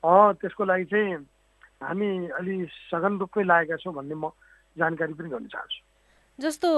त्यसको 0.04 0.66
लागि 0.66 0.86
चाहिँ 0.86 1.16
हामी 1.84 2.28
अलि 2.28 2.56
सघन 2.92 3.20
रूपमै 3.20 3.44
लागेका 3.44 3.76
छौँ 3.76 3.94
भन्ने 3.94 4.16
म 4.16 4.30
जानकारी 4.78 5.14
पनि 5.14 5.30
गर्न 5.30 5.48
चाहन्छु। 5.48 5.89
जस्तो 6.40 6.70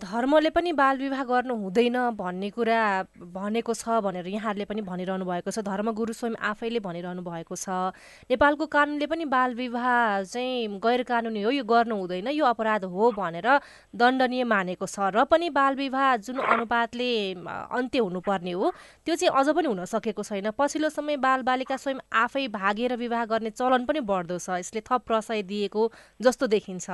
धर्मले 0.00 0.50
पनि 0.50 0.72
बाल 0.72 0.98
विवाह 0.98 1.22
गर्नु 1.24 1.54
हुँदैन 1.54 1.96
भन्ने 2.16 2.48
कुरा 2.50 2.80
भनेको 3.28 3.74
छ 3.74 4.00
भनेर 4.00 4.26
यहाँहरूले 4.26 4.64
पनि 4.64 4.82
भनिरहनु 4.82 5.24
भएको 5.24 5.50
छ। 5.50 5.60
धर्मगुरु 5.60 6.12
स्वयं 6.12 6.36
आफैले 6.40 6.80
भनिरहनु 6.80 7.22
भएको 7.22 7.56
छ। 7.56 7.92
नेपालको 8.32 8.66
कानुनले 8.66 9.06
पनि 9.06 9.24
बाल 9.28 9.54
विवाह 9.54 10.22
चाहिँ 10.24 10.80
गैर 10.80 11.02
कानुनी 11.04 11.42
हो 11.42 11.50
यो 11.50 11.64
गर्नु 11.64 11.96
हुँदैन 11.96 12.28
यो 12.32 12.44
अपराध 12.46 12.84
हो 12.88 13.10
भनेर 13.12 13.48
दण्डनीय 13.92 14.44
मानेको 14.46 14.86
छ 14.88 15.12
र 15.12 15.24
पनि 15.28 15.50
बाल 15.52 15.74
विवाह 15.76 16.16
जुन 16.24 16.40
अनुपातले 16.56 17.12
अन्त्य 17.36 17.98
हुनुपर्ने 18.00 18.52
हो 18.52 18.72
त्यो 19.04 19.14
चाहिँ 19.14 19.32
अझ 19.36 19.48
पनि 19.52 19.68
हुन 19.68 19.84
सकेको 19.84 20.22
छैन। 20.24 20.50
पछिल्लो 20.56 20.88
समय 20.88 21.16
बालबालिका 21.20 21.76
स्वयं 21.76 22.00
आफै 22.16 22.48
भागेर 22.48 22.96
विवाह 22.96 23.24
गर्ने 23.28 23.50
चलन 23.52 23.84
पनि 23.84 24.00
बढ्दो 24.08 24.40
छ 24.40 24.56
यसले 24.64 24.80
थप 24.88 25.04
प्रशय 25.04 25.42
दिएको 25.44 25.92
जस्तो 26.20 26.46
देखिन्छ। 26.48 26.88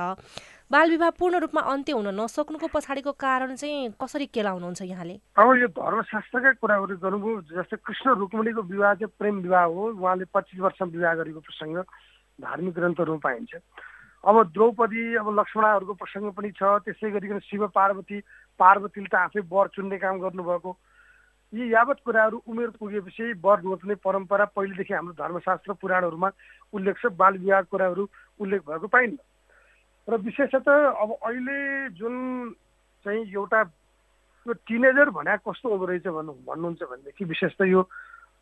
बाल 0.71 0.89
विवाह 0.89 1.09
पूर्ण 1.19 1.39
रूपमा 1.39 1.61
अन्त्य 1.61 1.93
हुन 1.93 2.07
नसक्नुको 2.15 2.67
पछाडिको 2.73 3.11
कारण 3.13 3.55
चाहिँ 3.55 3.89
कसरी 4.01 4.25
केलाउनुहुन्छ 4.31 4.81
यहाँले? 4.81 5.15
अब 5.37 5.49
यो 5.59 5.67
धर्मशास्त्रकै 5.69 6.53
कुराहरू 6.57 6.95
गर्नुभयो 7.03 7.41
जस्तै 7.51 7.77
कृष्ण 7.83 8.15
रुक्मणीको 8.17 8.61
विवाह 8.71 8.93
चाहिँ 8.95 9.11
प्रेम 9.19 9.35
विवाह 9.43 9.65
हो। 9.69 9.83
उहाँले 9.91 10.25
पच्चिस 10.33 10.59
वर्षमा 10.59 10.87
विवाह 10.87 11.13
गरेको 11.19 11.39
प्रसङ्ग 11.43 11.77
धार्मिक 12.39 12.73
ग्रन्थहरूमा 12.73 13.21
पाइन्छ। 13.21 13.53
अब 14.23 14.35
द्रौपदी 14.55 15.03
अब 15.19 15.27
लक्ष्मणाहरूको 15.39 15.93
प्रसङ्ग 15.99 16.31
पनि 16.31 16.51
छ। 16.55 16.63
त्यसै 16.87 17.11
गरिकन 17.11 17.39
शिव 17.43 17.67
पार्वती 17.69 18.17
पार्वतीले 18.59 19.09
त 19.11 19.15
आफै 19.19 19.43
वर 19.51 19.67
चुन्ने 19.75 19.97
काम 19.99 20.15
गर्नुभएको। 20.23 20.71
यी 21.53 21.69
यावत 21.73 21.99
कुराहरू 22.01 22.41
उमेर 22.47 22.69
पुगेपछि 22.79 23.25
वर 23.43 23.59
रोज्ने 23.61 23.95
परम्परा 23.99 24.45
पहिलेदेखि 24.55 24.93
हाम्रो 24.93 25.13
धर्मशास्त्र 25.21 25.73
पुराणहरूमा 25.77 26.29
उल्लेख 26.73 26.95
छ। 26.97 27.13
बाल 27.13 27.37
विवाह 27.37 27.61
कुराहरू 27.69 28.09
उल्लेख 28.39 28.61
भएको 28.63 28.87
पाइन्न। 28.89 29.17
र 30.07 30.17
विशेषतः 30.19 30.99
अब 30.99 31.11
अहिले 31.23 31.89
जुन 31.95 32.15
चाहिँ 33.05 33.23
एउटा 33.23 33.61
यो 34.45 34.53
टिनेजर 34.67 35.09
भने 35.15 35.37
कस्तो 35.47 35.69
हुँदो 35.69 35.85
रहेछ 35.85 36.07
भन्नु 36.07 36.33
भन्नुहुन्छ 36.43 36.83
भनेदेखि 36.83 37.25
विशेष 37.25 37.53
त 37.55 37.63
यो 37.71 37.81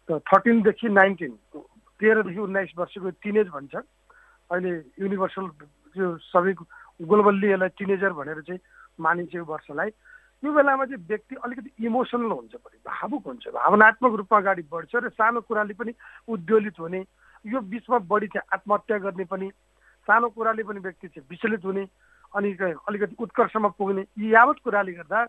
थर्टिनदेखि 0.10 0.90
नाइन्टिन 0.90 1.34
तेह्रदेखि 1.54 2.40
उन्नाइस 2.42 2.72
वर्षको 2.78 3.10
टिनेज 3.22 3.48
भन्छ। 3.54 3.76
अहिले 3.76 4.72
युनिभर्सल 5.06 5.46
यो 5.96 6.08
सबै 6.34 6.54
ग्लोबल्ली 7.06 7.48
यसलाई 7.54 7.70
टिनेजर 7.78 8.12
भनेर 8.18 8.42
चाहिँ 8.42 8.62
मानिन्छ 8.98 9.36
यो 9.36 9.46
वर्षलाई। 9.46 9.90
यो 10.44 10.50
बेलामा 10.50 10.86
चाहिँ 10.86 11.06
व्यक्ति 11.06 11.36
अलिकति 11.46 11.86
इमोसनल 11.86 12.32
हुन्छ 12.34 12.54
पनि 12.58 12.78
भावुक 12.90 13.24
हुन्छ। 13.30 13.48
भावनात्मक 13.54 14.14
रूपमा 14.18 14.38
अगाडि 14.42 14.64
बढ्छ 14.66 14.94
र 14.98 15.10
सानो 15.14 15.42
कुराले 15.46 15.74
पनि 15.78 15.94
उद्वेलित 16.26 16.80
हुने 16.82 17.06
यो 17.46 17.60
बिचमा 17.62 17.98
बढी 18.10 18.28
चाहिँ 18.34 18.50
आत्महत्या 18.50 18.98
गर्ने 19.06 19.26
पनि 19.30 19.48
सानो 20.08 20.30
कुराले 20.30 20.64
पनि 20.64 20.80
व्यक्ति 20.80 21.08
चाहिँ 21.10 21.28
विचलित 21.30 21.66
हुने 21.66 21.86
अनि 22.34 22.52
अलिकति 22.62 23.16
उत्कर्षमा 23.20 23.70
पुग्ने 23.78 24.06
यी 24.18 24.34
यावत 24.34 24.58
कुराले 24.64 24.94
गर्दा 24.94 25.26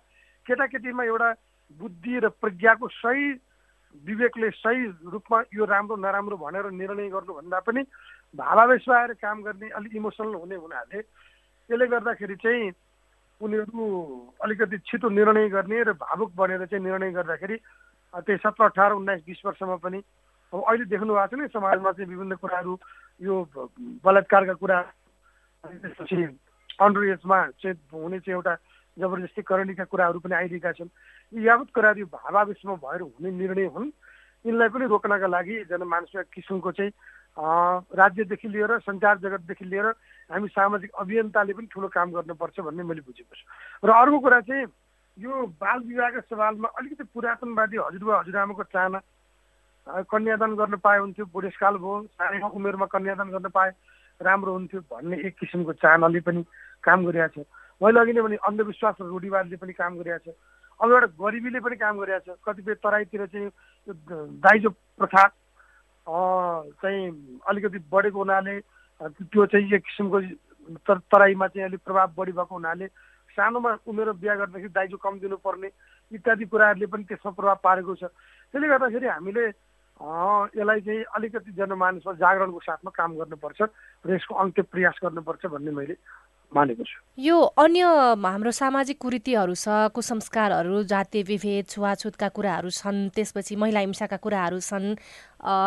केटाकेटीमा 0.46 1.04
एउटा 1.04 1.32
बुद्धि 1.80 2.18
र 2.18 2.28
प्रज्ञाको 2.34 2.88
सही 2.90 3.32
विवेकले 4.04 4.50
सही 4.52 4.86
रूपमा 5.06 5.42
यो 5.54 5.64
राम्रो 5.64 5.96
नराम्रो 5.96 6.36
भनेर 6.36 6.70
निर्णय 6.72 7.08
गर्नुभन्दा 7.08 7.58
पनि 7.60 7.82
भावावेशमा 8.34 8.96
आएर 8.96 9.12
काम 9.14 9.42
गर्ने 9.42 9.68
अलिक 9.70 9.96
इमोसनल 9.96 10.34
हुने 10.34 10.56
हुनाले 10.56 11.02
त्यसले 11.02 11.86
गर्दाखेरि 11.86 12.36
चाहिँ 12.36 12.70
उनीहरू 13.40 13.84
अलिकति 14.40 14.78
छिटो 14.80 15.08
निर्णय 15.10 15.48
गर्ने 15.48 15.82
र 15.82 15.92
भावुक 15.98 16.32
बनेर 16.34 16.64
चाहिँ 16.66 16.84
निर्णय 16.84 17.10
गर्दाखेरि 17.12 17.56
त्यही 18.14 18.38
सत्र 18.38 18.64
अठार 18.64 18.92
उन्नाइस 18.92 19.22
बिस 19.26 19.40
वर्षमा 19.46 19.76
पनि 19.78 20.02
अब 20.52 20.62
अहिले 20.62 20.84
देख्नु 20.86 21.14
भएको 21.14 21.36
छ 21.36 21.40
नि 21.40 21.48
समाजमा 21.48 21.92
चाहिँ 21.92 22.08
विभिन्न 22.08 22.36
कुराहरू 22.36 22.72
यो 23.22 23.34
बलात्कारका 24.04 24.54
कुरा 24.58 24.78
त्यसपछि 25.64 26.22
अन्डर 26.82 27.02
एजमा 27.14 27.38
चाहिँ 27.62 27.76
हुने 27.94 28.18
चाहिँ 28.18 28.36
एउटा 28.36 28.54
जबरजस्ती 28.96 29.42
करणीका 29.42 29.84
कुराहरू 29.86 30.18
पनि 30.20 30.34
आइरहेका 30.34 30.72
छन्। 30.74 30.90
यी 31.32 31.46
यावत 31.46 31.68
कुराहरू 31.74 32.06
भावावेशमा 32.10 32.74
भएर 32.82 33.00
हुने 33.00 33.30
निर्णय 33.30 33.66
हुन्। 33.74 33.88
यिनलाई 34.44 34.68
पनि 34.74 34.84
रोक्नका 34.90 35.26
लागि 35.26 35.56
जनमानसमा 35.70 36.22
किसिमको 36.34 36.70
चाहिँ 36.72 36.92
राज्यदेखि 37.94 38.48
लिएर 38.48 38.78
सञ्चार 38.84 39.16
जगतदेखि 39.18 39.64
लिएर 39.64 39.86
हामी 40.30 40.48
सामाजिक 40.50 40.90
अभियन्ताले 41.00 41.52
पनि 41.52 41.66
ठुलो 41.72 41.88
काम 41.88 42.10
गर्नुपर्छ 42.12 42.60
भन्ने 42.60 42.82
मैले 42.82 43.00
बुझेको 43.06 43.34
छु। 43.34 43.44
र 43.86 43.90
अर्को 43.90 44.18
कुरा 44.18 44.40
चाहिँ 44.50 44.66
यो 45.16 45.32
बाल 45.56 45.78
विवाहका 45.88 46.20
सवालमा 46.26 46.68
अलिकति 46.68 47.04
पुरातनवादी 47.14 47.76
हजुरबा 47.76 48.20
हजुरआमाको 48.20 48.64
चाहना 48.74 48.98
कन्यादान 49.86 50.54
गर्न 50.56 50.76
पाए 50.78 50.98
हुन्थ्यो 50.98 51.24
बुढेसकाल 51.32 51.76
भयो 51.82 51.94
सानै 52.14 52.40
उमेरमा 52.40 52.86
कन्यादान 52.86 53.30
गर्न 53.30 53.48
पाए 53.50 53.70
राम्रो 54.20 54.52
हुन्थ्यो 54.52 54.80
भन्ने 54.90 55.16
एक 55.26 55.34
किसिमको 55.38 55.72
चाहनाले 55.82 56.20
पनि 56.22 56.44
काम 56.84 57.06
गरिरहेको 57.06 57.42
छ 57.42 57.46
मैले 57.80 58.00
अघि 58.00 58.12
नै 58.12 58.22
भने 58.22 58.36
अन्धविश्वास 58.46 58.96
र 59.00 59.06
रूढिवादले 59.06 59.56
पनि 59.58 59.72
काम 59.74 59.98
गरिरहेको 59.98 60.30
छ 60.30 60.34
अब 60.80 60.92
एउटा 60.92 61.06
गरिबीले 61.18 61.60
पनि 61.60 61.76
काम 61.82 61.98
गरिरहेको 61.98 62.34
छ 62.34 62.38
कतिपय 62.46 62.74
तराईतिर 62.78 63.26
चाहिँ 63.26 63.50
दाइजो 64.46 64.70
प्रथा 64.70 65.24
चाहिँ 66.78 67.06
अलिकति 67.48 67.78
बढेको 67.90 68.18
हुनाले 68.18 68.58
त्यो 69.00 69.46
चाहिँ 69.46 69.72
एक 69.74 69.82
किसिमको 69.82 70.20
तराईमा 71.10 71.46
चाहिँ 71.46 71.66
अलिक 71.66 71.80
प्रभाव 71.84 72.14
बढी 72.16 72.32
भएको 72.32 72.54
हुनाले 72.54 72.86
सानोमा 73.34 73.76
उमेर 73.88 74.12
बिहा 74.22 74.34
गर्दाखेरि 74.34 74.72
दाइजो 74.78 74.96
कम 75.02 75.18
दिनुपर्ने 75.18 75.68
इत्यादि 76.12 76.44
कुराहरूले 76.44 76.86
पनि 76.86 77.04
त्यसमा 77.10 77.30
प्रभाव 77.32 77.58
पारेको 77.64 77.94
छ। 77.96 78.04
त्यसले 78.54 78.68
गर्दाखेरि 78.68 79.06
हामीले 79.08 79.44
यसलाई 80.02 80.80
चाहिँ 80.80 81.02
अलिकति 81.14 81.52
जनमानसमा 81.52 82.12
जागरणको 82.18 82.60
साथमा 82.60 82.90
काम 82.90 83.14
गर्नुपर्छ 83.16 83.60
र 84.04 84.14
यसको 84.14 84.34
अन्त्य 84.34 84.62
प्रयास 84.66 84.98
गर्नुपर्छ 84.98 85.46
भन्ने 85.46 85.70
मैले 85.70 85.94
मानेको 86.54 86.84
छु। 86.84 86.96
यो 87.18 87.36
अन्य 87.58 87.82
हाम्रो 88.24 88.50
सामाजिक 88.50 88.98
कुरीतिहरू 88.98 89.54
छ 89.54 89.92
कुसंस्कारहरू 89.92 90.82
जातीय 90.88 91.22
विभेद 91.28 91.64
छुवाछुतका 91.68 92.28
कुराहरू 92.28 92.70
छन् 92.70 93.08
त्यसपछि 93.14 93.56
महिला 93.56 93.80
हिंसाका 93.80 94.16
कुराहरू 94.16 94.58
छन्। 94.60 94.96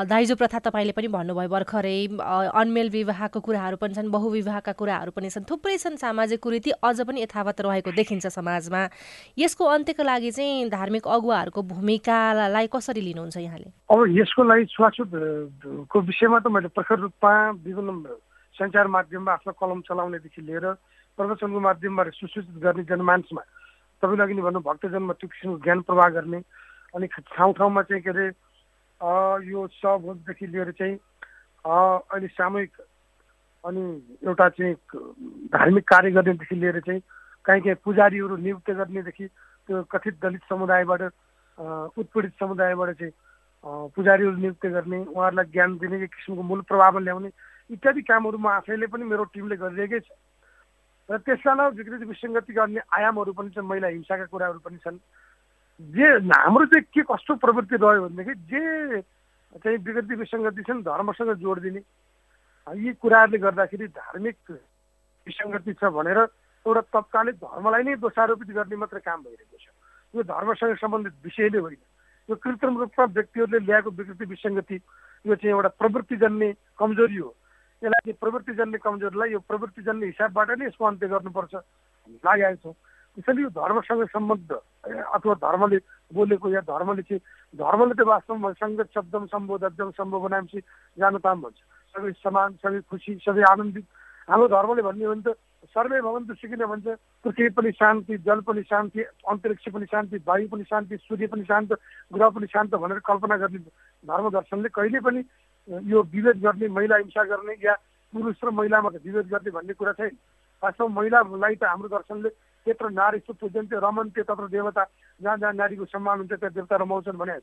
दाइजो 0.10 0.36
प्रथा 0.36 0.60
तपाईँले 0.65 0.93
पनि 0.98 1.08
भन्नुभयो 1.13 1.50
भर्खरै 1.50 2.00
अनमेल 2.56 2.89
विवाहको 2.89 3.39
कुराहरू 3.45 3.78
पनि 3.78 3.93
छन् 3.93 4.10
बहुविवाहका 4.10 4.74
कुराहरू 4.74 5.12
पनि 5.12 5.30
छन् 5.30 5.45
थुप्रै 5.45 5.78
छन् 5.78 6.02
सामाजिक 6.02 6.39
कुरीति 6.41 6.71
अझ 6.82 6.98
पनि 7.02 7.21
यथावत 7.21 7.62
रहेको 7.62 7.91
देखिन्छ 7.93 8.26
समाजमा। 8.28 8.82
यसको 9.38 9.63
अन्त्यको 9.65 10.04
लागि 10.04 10.32
चाहिँ 10.32 10.69
धार्मिक 10.69 11.08
अगुवाहरूको 11.08 11.62
भूमिकालाई 11.62 12.67
कसरी 12.74 13.02
लिनुहुन्छ 13.02 13.38
यहाँले? 13.38 13.69
अब 13.91 14.00
यसको 14.17 14.41
लागि 14.43 14.65
छुवाछुतको 14.74 15.98
विषयमा 16.02 16.39
त 16.39 16.48
मैले 16.50 16.69
प्रखर 16.74 17.00
रूपमा 17.06 17.34
विभिन्न 17.62 17.91
सञ्चार 18.56 18.88
माध्यममा 18.89 19.32
आफ्नो 19.34 19.54
कलम 19.54 19.82
चलाउनेदेखि 19.84 20.41
लिएर 20.41 20.65
प्रवचनको 21.18 21.60
माध्यमबाट 21.62 22.13
सुसूचित 22.13 22.58
गर्ने 22.58 22.84
जनमानसमा 22.86 23.41
तपाईँले 24.04 24.24
अघि 24.24 24.41
भन्नु 24.41 24.60
भक्तजनमा 24.62 25.13
त्यो 25.13 25.28
किसिमको 25.28 25.58
ज्ञान 25.60 25.82
प्रवाह 25.84 26.10
गर्ने 26.13 26.39
अनि 26.94 27.08
ठाउँ 27.08 27.54
ठाउँमा 27.54 27.82
चाहिँ 27.84 28.02
के 28.02 28.10
अरे 28.10 28.28
यो 29.46 29.68
सहभोजदेखि 29.74 30.48
लिएर 30.48 30.72
चाहिँ 30.74 30.96
अहिले 31.65 32.28
सामूहिक 32.30 32.72
अनि 33.63 33.84
एउटा 34.24 34.50
चाहिँ 34.52 34.74
धार्मिक 35.52 35.84
कार्य 35.86 36.12
गर्नेदेखि 36.12 36.56
लिएर 36.56 36.80
चाहिँ 36.82 37.02
काहीँ 37.46 37.62
काहीँ 37.62 37.76
पुजारीहरू 37.78 38.36
नियुक्त 38.38 38.70
गर्नेदेखि 38.72 39.28
त्यो 39.28 39.84
कथित 39.86 40.20
दलित 40.22 40.41
समुदायबाट 40.50 41.02
उत्पीडित 41.98 42.34
समुदायबाट 42.39 42.91
चाहिँ 42.94 43.12
पुजारीहरू 43.91 44.36
नियुक्त 44.38 44.65
गर्ने 44.68 45.00
उहाँहरूलाई 45.06 45.52
ज्ञान 45.52 45.78
दिने 45.78 46.04
एक 46.04 46.13
किसिमको 46.13 46.44
मूल 46.44 46.62
प्रभाव 46.63 47.00
ल्याउने 47.00 47.30
इत्यादि 47.69 48.01
कामहरू 48.01 48.38
म 48.38 48.47
आफैले 48.62 48.88
पनि 48.88 49.04
मेरो 49.04 49.23
टिमले 49.34 49.56
गरिरहेकै 49.58 49.99
छ। 49.99 50.10
र 51.10 51.17
त्यसका 51.21 51.51
अलावा 51.51 51.69
विकृति 51.78 52.06
विसङ्गति 52.06 52.54
गर्ने 52.54 52.82
आयामहरू 52.93 53.34
पनि 53.34 53.49
छन् 53.54 53.65
महिला 53.65 53.88
हिंसाका 53.88 54.25
कुराहरू 54.30 54.60
पनि 54.62 54.78
छन्। 54.86 54.97
जे 55.80 56.08
हाम्रो 56.30 56.65
चाहिँ 56.65 56.86
के 56.93 57.01
कस्तो 57.04 57.36
प्रवृत्ति 57.41 57.75
रह्यो 57.75 58.10
भनेदेखि 58.10 58.34
जे 58.49 59.01
चाहिँ 59.62 59.78
विकृति 59.78 60.15
विसङ्गति 60.15 60.62
छन् 60.63 60.82
धर्मसँग 60.82 61.34
जोड 61.41 61.60
दिने 61.62 61.82
यी 62.67 62.93
कुराहरूले 63.01 63.38
गर्दाखेरि 63.38 63.88
धार्मिक 63.93 64.38
विसङ्गति 65.28 65.73
छ 65.73 65.84
भनेर 65.93 66.19
एउटा 66.65 66.82
तत्कालिक 66.89 67.36
धर्मलाई 67.38 67.84
नै 67.84 67.95
दोषारोपित 68.01 68.49
गर्ने 68.58 68.75
मात्र 68.75 68.99
काम 69.06 69.21
भइरहेको 69.21 69.58
छ। 69.58 69.65
यो 70.15 70.23
धर्मसँग 70.23 70.75
सम्बन्धित 70.82 71.13
विषयले 71.23 71.60
होइन। 71.60 71.82
यो 72.30 72.36
कृत्रिम 72.36 72.78
रूपमा 72.82 73.06
व्यक्तिहरूले 73.06 73.60
ल्याएको 73.65 73.89
विकृति 73.89 74.25
विसङ्गति 74.25 74.75
यो 75.25 75.36
चाहिँ 75.36 75.54
एउटा 75.54 75.69
प्रवृत्ति 75.78 76.15
जन्ने 76.17 76.54
कमजोरी 76.80 77.17
हो। 77.21 77.30
यसलाई 77.86 78.13
प्रवृत्ति 78.17 78.54
जन्ने 78.58 78.78
कमजोरीलाई 78.82 79.30
यो 79.32 79.39
प्रवृत्ति 79.45 79.82
जन्ने 79.86 80.06
हिसाबबाट 80.06 80.50
नै 80.58 80.65
यसको 80.65 80.86
अन्त्य 80.86 81.08
गर्नुपर्छ। 81.08 81.54
लागेको 82.26 82.58
छौँ। 82.63 82.74
त्यसैले 83.17 83.41
यो 83.41 83.50
धर्मसँग 83.54 84.04
सम्बद्ध 84.10 84.52
अथवा 85.15 85.34
धर्मले 85.38 85.78
बोलेको 86.12 86.50
या 86.50 86.62
धर्मले 86.65 87.02
चाहिँ 87.06 87.21
धर्मले 87.54 87.93
त 87.95 88.02
वास्तवमा 88.04 88.52
सङ्गत 88.60 88.88
शब्दम 88.91 89.26
सम्बोधम 89.32 89.91
सम्भव 89.95 90.19
बनाएपछि 90.26 90.60
जानु 90.98 91.17
ताम 91.24 91.41
भन्छ। 91.41 91.60
सबै 91.95 92.12
समान 92.26 92.60
सबै 92.60 92.80
खुसी 92.89 93.12
सबै 93.24 93.43
आनन्दित। 93.54 93.86
हाम्रो 94.28 94.48
धर्मले 94.52 94.82
भन्ने 94.82 95.06
हो 95.06 95.13
भने 95.13 95.24
त 95.24 95.38
सर्वे 95.71 96.02
भवन 96.02 96.26
त 96.28 96.36
सिकिन 96.41 96.65
भन्छ। 96.65 96.88
पृथ्वी 97.24 97.50
पनि 97.56 97.71
शान्ति 97.71 98.17
जल 98.28 98.39
पनि 98.43 98.62
शान्ति 98.67 99.02
अन्तरिक्ष 99.32 99.65
पनि 99.71 99.86
शान्ति 99.86 100.17
वायु 100.28 100.48
पनि 100.52 100.63
शान्ति 100.67 100.98
सूर्य 101.08 101.28
पनि 101.32 101.43
शान्त 101.45 101.71
ग्रह 102.13 102.30
पनि 102.36 102.48
शान्त 102.52 102.76
भनेर 102.76 103.00
कल्पना 103.00 103.38
गर्ने 103.38 103.60
धर्म 104.04 104.30
दर्शनले 104.30 104.69
कहिले 104.76 105.00
पनि 105.00 105.21
यो 105.67 106.01
विभेद 106.13 106.38
गर्ने 106.41 106.67
महिला 106.67 106.95
हिंसा 106.97 107.23
गर्ने 107.25 107.54
या 107.65 107.73
पुरुष 108.13 108.43
र 108.43 108.49
महिलामा 108.49 108.89
विभेद 108.89 109.28
गर्ने 109.28 109.51
भन्ने 109.51 109.73
कुरा 109.73 109.93
छैन। 109.97 110.13
वास्तव 110.63 110.88
महिलालाई 110.88 111.56
त 111.56 111.63
हाम्रो 111.65 111.89
दर्शनले 111.89 112.30
त्यत्रो 112.65 112.89
नारी 112.89 113.19
पूजन्थ्यो 113.30 113.80
रमन्थ्यो 113.80 114.23
तत्र 114.30 114.47
देवता 114.49 114.84
जहाँ 115.21 115.38
जहाँ 115.38 115.54
नारीको 115.54 115.86
सम्मान 115.86 116.17
हुन्छ 116.19 116.34
त्यहाँ 116.38 116.54
देवता 116.54 116.75
रमाउँछन् 116.75 117.17
भने 117.17 117.38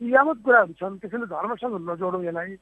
यी 0.00 0.14
यावत 0.14 0.38
कुराहरू 0.44 0.72
छन् 0.78 0.98
त्यसैले 0.98 1.26
धर्मसँग 1.26 1.74
नजोडौँ 1.90 2.22
यसलाई। 2.24 2.52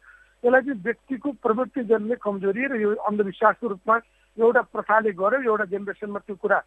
यसलाई 0.45 0.63
चाहिँ 0.63 0.81
व्यक्तिको 0.85 1.29
प्रवृत्ति 1.45 1.83
जन्ने 1.93 2.17
कमजोरी 2.21 2.63
र 2.67 2.75
यो 2.81 2.91
अन्धविश्वासको 3.09 3.67
रूपमा 3.69 3.97
एउटा 4.39 4.63
प्रथाले 4.73 5.13
गर्यो 5.13 5.41
एउटा 5.45 5.65
जेनेरेसनमा 5.73 6.19
त्यो 6.27 6.37
कुरा 6.37 6.59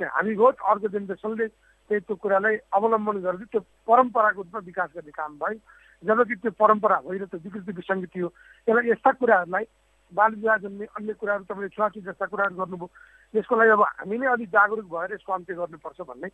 चाहिँ 0.00 0.10
हामी 0.14 0.34
गयो 0.34 0.50
अर्को 0.70 0.88
जेनेरेसनले 0.88 1.46
त्यही 1.88 2.00
त्यो 2.00 2.16
कुरालाई 2.16 2.56
अवलम्बन 2.72 3.16
गर्दै 3.24 3.44
त्यो 3.52 3.60
परम्पराको 3.88 4.42
रूपमा 4.42 4.60
विकास 4.64 4.90
गर्ने 4.94 5.10
काम 5.10 5.32
भयो। 5.38 5.58
जबकि 6.02 6.34
त्यो 6.34 6.50
परम्परा 6.54 6.96
होइन 7.04 7.24
त्यो 7.26 7.40
विकृति 7.44 7.72
विसङ्गति 7.72 8.20
हो 8.20 8.28
यसलाई 8.68 8.90
यस्ता 8.90 9.10
कुराहरूलाई 9.18 9.64
बाल 10.12 10.34
विवाह 10.34 10.56
जन्ने 10.56 10.84
अन्य 10.96 11.12
कुराहरू 11.20 11.44
तपाईँले 11.44 11.68
छुवाछुत 11.68 12.04
जस्ता 12.04 12.26
कुराहरू 12.26 12.54
गर्नुभयो 12.54 12.88
यसको 13.34 13.56
लागि 13.56 13.70
अब 13.70 13.82
हामी 13.82 14.18
नै 14.18 14.26
अलिक 14.32 14.48
जागरुक 14.48 14.86
भएर 14.88 15.12
यसको 15.14 15.32
अन्त्य 15.32 15.54
गर्नुपर्छ 15.54 16.00
भन्ने 16.00 16.28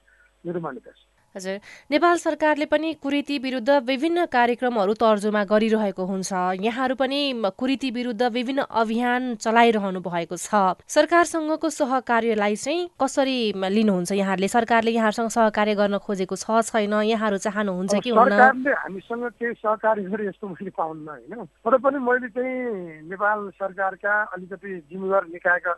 मेरो 0.45 0.61
मान्यता 0.61 0.91
छ। 0.91 1.24
हजुर। 1.35 1.59
नेपाल 1.91 2.17
सरकारले 2.17 2.67
पनि 2.71 2.93
कुरीति 3.03 3.39
विरुद्ध 3.39 3.71
विभिन्न 3.85 4.25
कार्यक्रमहरू 4.27 4.95
तर्जुमा 4.95 5.43
गरिरहेको 5.45 6.05
हुन्छ। 6.07 6.33
यहाँहरू 6.63 6.95
पनि 6.95 7.21
कुरीति 7.59 7.91
विरुद्ध 7.91 8.23
विभिन्न 8.23 8.63
अभियान 8.71 9.35
चलाइरहनु 9.37 10.01
भएको 10.01 10.37
छ। 10.37 10.79
सरकारसँगको 10.87 11.69
सहकार्यलाई 11.71 12.57
चाहिँ 12.57 12.89
कसरी 13.03 13.39
लिनुहुन्छ 13.59 14.13
यहाँहरूले? 14.13 14.49
सरकारले 14.49 14.91
यहाँहरूसँग 14.91 15.31
सहकार्य 15.31 15.75
गर्न 15.75 15.99
खोजेको 15.99 16.37
छ 16.37 16.63
छैन? 16.71 16.95
यहाँहरू 17.03 17.39
चाहनुहुन्छ 17.43 17.95
कि 17.99 18.11
सरकारले 18.11 18.71
हामीसँग 18.71 19.25
केही 19.35 19.53
सहकार्य 19.59 20.03
गरे 20.15 20.29
यस्तो 20.29 20.47
मैले 20.49 20.71
पाउन्न 20.71 21.09
होइन? 21.09 21.45
तर 21.67 21.77
पनि 21.83 21.99
मैले 21.99 22.29
चाहिँ 22.31 23.11
नेपाल 23.11 23.51
सरकारका 23.59 24.15
अलिकति 24.39 24.71
जिम्मेवार 24.87 25.27
निकायका 25.35 25.73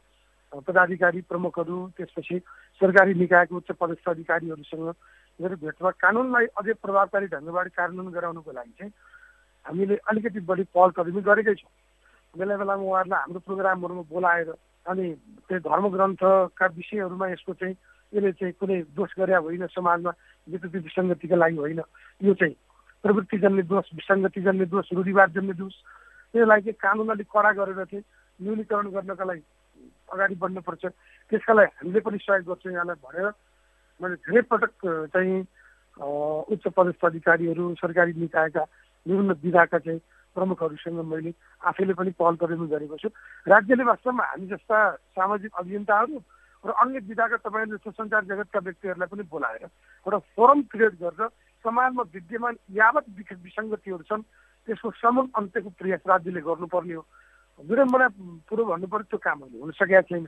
पदाधिकारी 0.53 1.21
प्रमुखहरू 1.23 1.77
त्यसपछि 1.97 2.39
सरकारी 2.81 3.15
निकायको 3.15 3.57
उच्च 3.57 3.71
पदस्थ 3.73 4.09
अधिकारीहरूसँग 4.09 4.89
मेरो 5.41 5.57
भेटमा 5.59 5.91
कानुनलाई 5.99 6.47
अझै 6.57 6.73
प्रभावकारी 6.79 7.27
ढङ्गबाट 7.27 7.69
कार्यान्वयन 7.71 8.13
गराउनुको 8.13 8.53
लागि 8.53 8.73
चाहिँ 8.79 8.93
हामीले 9.67 9.97
अलिकति 10.07 10.41
बढी 10.43 10.65
पहल 10.71 10.91
कदमी 10.93 11.21
गरेकै 11.23 11.55
छौँ। 11.57 11.73
बेला 12.35 12.57
बेलामा 12.57 12.83
उहाँहरूलाई 12.83 13.21
हाम्रो 13.21 13.41
प्रोग्रामहरूमा 13.41 14.05
बोलाएर 14.07 14.51
अनि 14.87 15.05
त्यो 15.49 15.59
धर्मग्रन्थका 15.61 16.67
विषयहरूमा 16.73 17.29
यसको 17.29 17.53
चाहिँ 17.55 17.75
यसले 18.13 18.33
चाहिँ 18.33 18.53
कुनै 18.55 18.81
दोष 18.95 19.11
गरे 19.19 19.35
होइन 19.37 19.67
समाजमा 19.69 20.13
विकृति 20.49 20.79
विसङ्गतिका 20.79 21.37
लागि 21.37 21.57
होइन 21.57 21.81
यो 22.21 22.35
चाहिँ 22.35 22.55
प्रवृत्तिजन्य 23.05 23.63
दोष 23.65 23.87
विसङ्गतिजन्य 23.95 24.67
दोष 24.67 24.93
रूढिवादजन्य 24.93 25.55
दोष 25.55 25.75
त्यसलाई 26.35 26.61
चाहिँ 26.63 26.79
कानुन 26.79 27.09
अलिक 27.09 27.29
कडा 27.29 27.53
गरेर 27.55 27.85
चाहिँ 27.85 28.05
न्यूनीकरण 28.41 28.91
गर्नका 28.91 29.25
लागि 29.25 29.45
अगाडि 30.13 30.35
बढ्नुपर्छ 30.35 30.85
त्यसका 31.33 31.53
लागि 31.55 31.73
हामीले 31.77 32.01
पनि 32.01 32.19
सहयोग 32.23 32.47
गर्छौँ 32.47 32.73
यहाँलाई 32.73 32.99
भनेर 33.05 33.31
मैले 34.01 34.17
धेरै 34.23 34.43
पटक 34.51 34.75
चाहिँ 35.13 35.41
उच्च 36.53 36.65
पदस्थ 36.77 37.05
अधिकारीहरू 37.05 37.75
सरकारी 37.81 38.13
निकायका 38.21 38.63
विभिन्न 39.07 39.33
विधाका 39.43 39.79
चाहिँ 39.79 40.01
प्रमुखहरूसँग 40.37 41.01
मैले 41.13 41.33
आफैले 41.65 41.95
पनि 41.97 42.11
पहल 42.21 42.35
कदमी 42.37 42.67
गरेको 42.69 42.97
छु। 43.01 43.09
राज्यले 43.49 43.85
वास्तवमा 43.89 44.25
हामी 44.25 44.47
जस्ता 44.47 44.79
सामाजिक 45.17 45.53
अभियन्ताहरू 45.57 46.17
र 46.65 46.71
अन्य 46.83 46.99
विधाका 47.09 47.37
तपाईँहरूले 47.41 47.91
सञ्चार 47.91 48.25
जगतका 48.29 48.61
व्यक्तिहरूलाई 48.61 49.09
पनि 49.09 49.23
बोलाएर 49.33 49.65
एउटा 49.65 50.19
फोरम 50.37 50.63
क्रिएट 50.73 50.95
गरेर 51.01 51.29
समाजमा 51.65 52.03
विद्यमान 52.13 52.55
यावत 52.77 53.07
विसङ्गतिहरू 53.17 54.05
छन् 54.05 54.23
त्यसको 54.69 54.91
समूल 55.01 55.27
अन्त्यको 55.37 55.71
प्रयास 55.81 56.03
राज्यले 56.07 56.41
गर्नुपर्ने 56.45 56.95
हो। 56.95 57.03
विडम्बना 57.65 58.07
पुरो 58.49 58.65
भन्नु 58.65 58.87
पर्यो 58.93 59.09
त्यो 59.11 59.19
कामहरू 59.25 59.61
हुन 59.63 59.71
सकेका 59.81 60.01
छैन। 60.09 60.25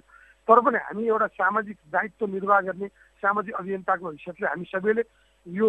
तर 0.49 0.61
पनि 0.65 0.79
हामी 0.81 1.07
एउटा 1.07 1.27
सामाजिक 1.37 1.77
दायित्व 1.93 2.27
निर्वाह 2.27 2.61
गर्ने 2.69 2.87
सामाजिक 3.23 3.55
अभियन्ताको 3.61 4.11
हैसियतले 4.11 4.47
हामी 4.49 4.65
सबैले 4.73 5.03
यो 5.47 5.69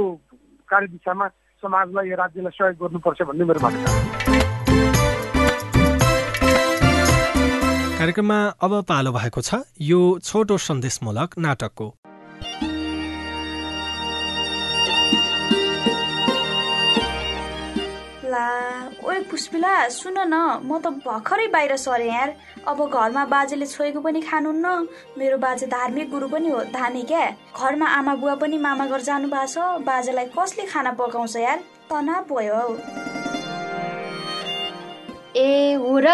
कार्यदिशामा 0.70 1.28
समाजलाई 1.64 2.10
राज्यलाई 2.24 2.54
सहयोग 2.58 2.78
गर्नुपर्छ 2.80 3.22
भन्ने 3.28 3.44
मेरो 3.52 3.60
मान्यता 3.60 3.90
कार्यक्रममा 8.00 8.40
अब 8.64 8.74
पालो 8.90 9.12
भएको 9.12 9.42
छ 9.44 9.60
यो 9.84 10.00
छोटो 10.24 10.58
सन्देशमूलक 10.66 11.30
नाटकको। 11.44 11.88
पुष्पिला 19.04 19.88
सुन 19.90 20.18
न 20.28 20.36
म 20.64 20.78
त 20.84 20.88
भर्खरै 21.06 21.48
बाहिर 21.48 21.76
सरेँ 21.78 22.08
यार। 22.08 22.30
अब 22.68 22.80
घरमा 22.86 23.26
बाजेले 23.26 23.66
छोएको 23.66 24.00
पनि 24.02 24.22
खानुहुन्न। 24.22 24.68
मेरो 25.18 25.38
बाजे 25.38 25.68
धार्मिक 25.68 26.10
गुरु 26.12 26.28
पनि 26.28 26.50
हो 26.50 26.60
धाने 26.76 27.04
क्या। 27.04 27.26
घरमा 27.56 27.88
आमा 27.88 28.16
बुवा 28.16 28.36
पनि 28.36 28.58
मामा 28.58 28.86
घर 28.88 29.02
जानु 29.02 29.28
भएको 29.28 29.48
छ। 29.48 29.58
बाजेलाई 29.88 30.26
कसले 30.36 30.66
खाना 30.68 30.92
पकाउँछ 31.00 31.36
यार? 31.38 31.60
तनाव 31.90 32.24
भयो 32.28 32.56
हौ। 32.56 32.76
ए 35.38 35.74
हो 35.80 36.00
र 36.00 36.10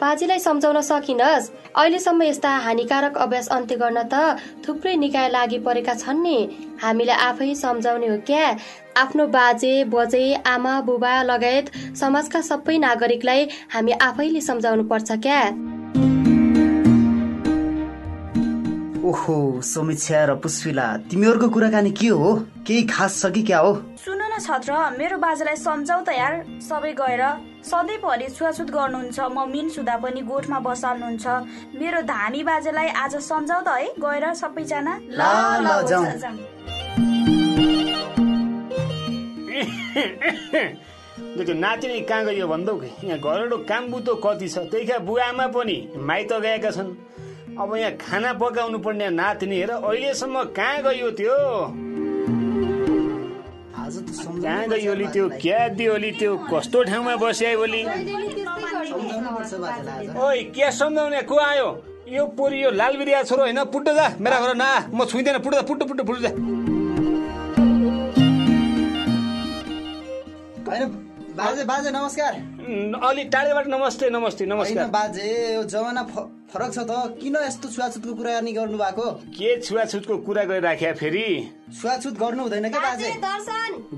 बाजेलाई 0.00 0.38
सम्झाउन 0.38 0.80
सकिनस्। 0.80 1.50
अहिलेसम्म 1.76 2.22
यस्ता 2.22 2.50
हानिकारक 2.64 3.16
अभ्यास 3.18 3.48
अन्त्य 3.48 3.76
गर्न 3.76 4.02
त 4.12 4.40
थुप्रै 4.66 4.94
निकाय 4.96 5.28
लागि 5.28 5.58
परेका 5.66 5.94
छन् 5.94 6.22
नि। 6.22 6.38
हामीले 6.82 7.12
आफै 7.12 7.54
सम्झाउने 7.54 8.08
हो 8.08 8.16
क्या? 8.26 8.46
आफ्नो 8.96 9.26
बाजे 9.26 9.72
बजे 9.92 10.22
आमा 10.46 10.80
बुबा 10.82 11.22
लगायत 11.22 11.70
समाजका 11.96 12.40
सबै 12.42 12.78
नागरिकलाई 12.78 13.46
हामी 13.72 13.92
आफैले 14.02 14.40
सम्झाउनु 14.40 14.84
पर्छ 14.90 15.12
क्या? 15.26 15.40
ओहो 19.10 19.36
समीक्षा 19.64 20.24
र 20.24 20.34
पुष्पिला 20.42 20.86
तिमीहरूको 21.10 21.48
कुराकानी 21.48 21.90
के 21.90 22.08
हो? 22.08 22.34
केही 22.66 22.82
खास 22.86 23.20
छ 23.22 23.30
कि 23.34 23.42
क्या 23.42 23.58
हो? 23.58 23.72
सुन 24.04 24.22
न 24.22 24.38
छत्र 24.38 24.72
मेरो 24.98 25.16
बाजेलाई 25.18 25.56
सम्झाउ 25.56 26.00
त 26.04 26.10
यार। 26.14 26.34
सबै 26.68 26.92
गएर 27.00 27.22
सधैँभरि 27.70 28.28
छुवाछुत 28.36 28.70
गर्नुहुन्छ 28.70 29.18
म 29.20 29.48
मिन 29.50 29.68
सुधा 29.70 29.96
पनि 30.02 30.20
गोठमा 30.30 30.58
बसाल्नुहुन्छ। 30.66 31.26
मेरो 31.78 32.00
धामी 32.12 32.42
बाजेलाई 32.42 32.88
आज 33.02 33.16
सम्झाउ 33.22 33.60
त 33.66 33.68
है 33.78 33.88
गएर 33.98 34.32
सबैजना। 34.34 34.94
ल 35.10 35.20
ल 35.64 35.68
जाउँ। 35.90 36.06
नातिनी 41.54 42.00
कहाँ 42.00 42.24
गयो 42.24 42.46
भन्दौ 42.48 42.74
यहाँ 43.04 43.18
घरेलु 43.18 43.56
काम 43.68 43.90
बुतो 43.90 44.14
कति 44.24 44.48
छ? 44.48 44.58
त्यही 44.70 44.98
बुवा 45.04 45.24
आमा 45.24 45.46
पनि 45.52 45.76
माइत 45.96 46.32
गएका 46.32 46.70
छन्। 46.70 46.90
अब 47.60 47.74
यहाँ 47.76 47.92
खाना 48.00 48.32
पकाउनु 48.40 48.78
पर्ने 48.78 49.08
नातिनी 49.10 49.56
हेर 49.56 49.70
अहिलेसम्म 49.70 50.42
कहाँ 50.56 50.82
गयो 50.82 51.10
त्यो? 51.10 51.36
कहाँ 54.40 54.66
गयो 54.68 54.92
ओली 54.92 55.06
त्यो? 55.12 55.28
क्या 55.42 55.68
दियो 55.68 55.94
ओली 55.94 56.10
त्यो? 56.18 56.36
कस्तो 56.48 56.82
ठाउँमा 56.84 57.16
बस्यो 57.16 57.60
ओली? 57.62 57.82
ओइ 60.24 60.42
के 60.56 60.70
सम्झाउने? 60.72 61.22
को 61.22 61.36
आयो? 61.38 61.68
यो 62.08 62.26
पोरी 62.38 62.62
यो 62.62 62.70
लाल 62.70 62.96
बिरिया 62.96 63.22
छोरो 63.22 63.42
होइन? 63.42 63.64
पुट्टो 63.64 63.92
जा 63.94 64.06
मेरा 64.20 64.40
घर 64.40 64.54
ना। 64.56 64.90
म 64.94 65.04
छुइँदैन। 65.04 65.38
पुट्टो 65.38 65.62
पुट्टो 65.62 65.84
पुट्टो 65.86 66.04
पुट्टो 66.04 66.79
बाजे 70.70 71.64
बाजे 71.64 71.90
नमस्कार। 71.90 72.34
अलि 73.02 73.24
टाढेबाट 73.26 73.66
नमस्ते 73.66 74.10
नमस्ते 74.10 74.46
नमस्कार। 74.46 74.86
बाजे 74.86 75.54
यो 75.54 75.62
जमाना 75.66 76.02
फरक 76.46 76.70
छ 76.72 76.78
त। 76.86 77.18
किन 77.18 77.36
यस्तो 77.36 77.68
छुवाछुतको 77.70 78.14
कुराकानी 78.14 78.52
गर्नु 78.52 78.78
भएको 78.78 79.06
के 79.34 79.48
छुवाछुतको 79.66 80.16
कुरा 80.22 80.44
गरिराख्या 80.46 80.92
फेरि? 80.94 81.26
छुवाछुत 81.74 82.14
गर्नु 82.22 82.42
हुँदैन 82.42 82.68
क्या 82.70 82.80
बाजे? 82.80 83.10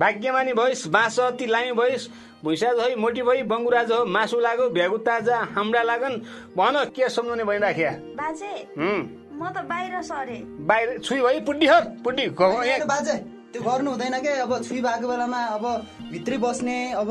भाग्यमानी 0.01 0.53
भइस 0.53 0.87
बाँस 0.89 1.21
अति 1.21 1.47
लामी 1.47 1.73
भइस। 1.77 2.09
भुइँसा 2.45 2.73
भई 2.73 2.95
मोटी 2.97 3.23
भई 3.23 3.43
बङ्गुराज 3.53 3.93
हो 3.93 4.05
मासु 4.09 4.41
लाग्यो 4.41 4.69
भ्यागु 4.73 4.97
ताजा 5.05 5.37
हाम्रा 5.53 5.83
लागन। 5.83 6.15
भन 6.57 6.85
के 6.97 7.09
सम्झाउने 7.11 7.45
भइराख्या? 7.45 7.91
बाजे 8.17 8.53
म 8.79 9.51
त 9.53 9.69
बाहिर 9.69 10.01
सरे। 10.01 10.41
बाहिर 10.65 10.99
छुई 11.05 11.21
भई 11.21 11.41
पुड्डी 11.45 11.67
हर 11.67 11.85
पुड्डी। 12.05 12.27
बाजे 12.33 13.17
त्यो 13.53 13.63
गर्नु 13.63 13.91
हुँदैन 13.91 14.17
क्या 14.25 14.33
अब 14.43 14.53
छुई 14.65 14.81
भएको 14.81 15.07
बेलामा 15.09 15.41
अब 15.61 15.65
भित्रै 16.09 16.37
बस्ने 16.41 16.97
अब 16.97 17.11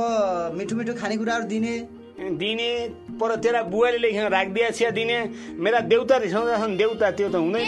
मिठो 0.58 0.74
मिठो 0.76 0.94
खानेकुराहरू 0.98 1.46
दिने। 1.46 1.74
दिने 2.18 2.70
पर 3.22 3.36
तेरा 3.46 3.62
बुवाले 3.70 3.98
लेखेर 4.02 4.26
राखिदिया 4.34 4.70
छिया 4.74 4.90
दिने। 4.98 5.18
मेरा 5.62 5.80
देउता 5.86 6.18
रिसाउँदा 6.18 6.58
छन् 6.58 6.78
देउता 6.78 7.12
त्यो 7.14 7.30
त 7.30 7.36
हुँदैन। 7.46 7.66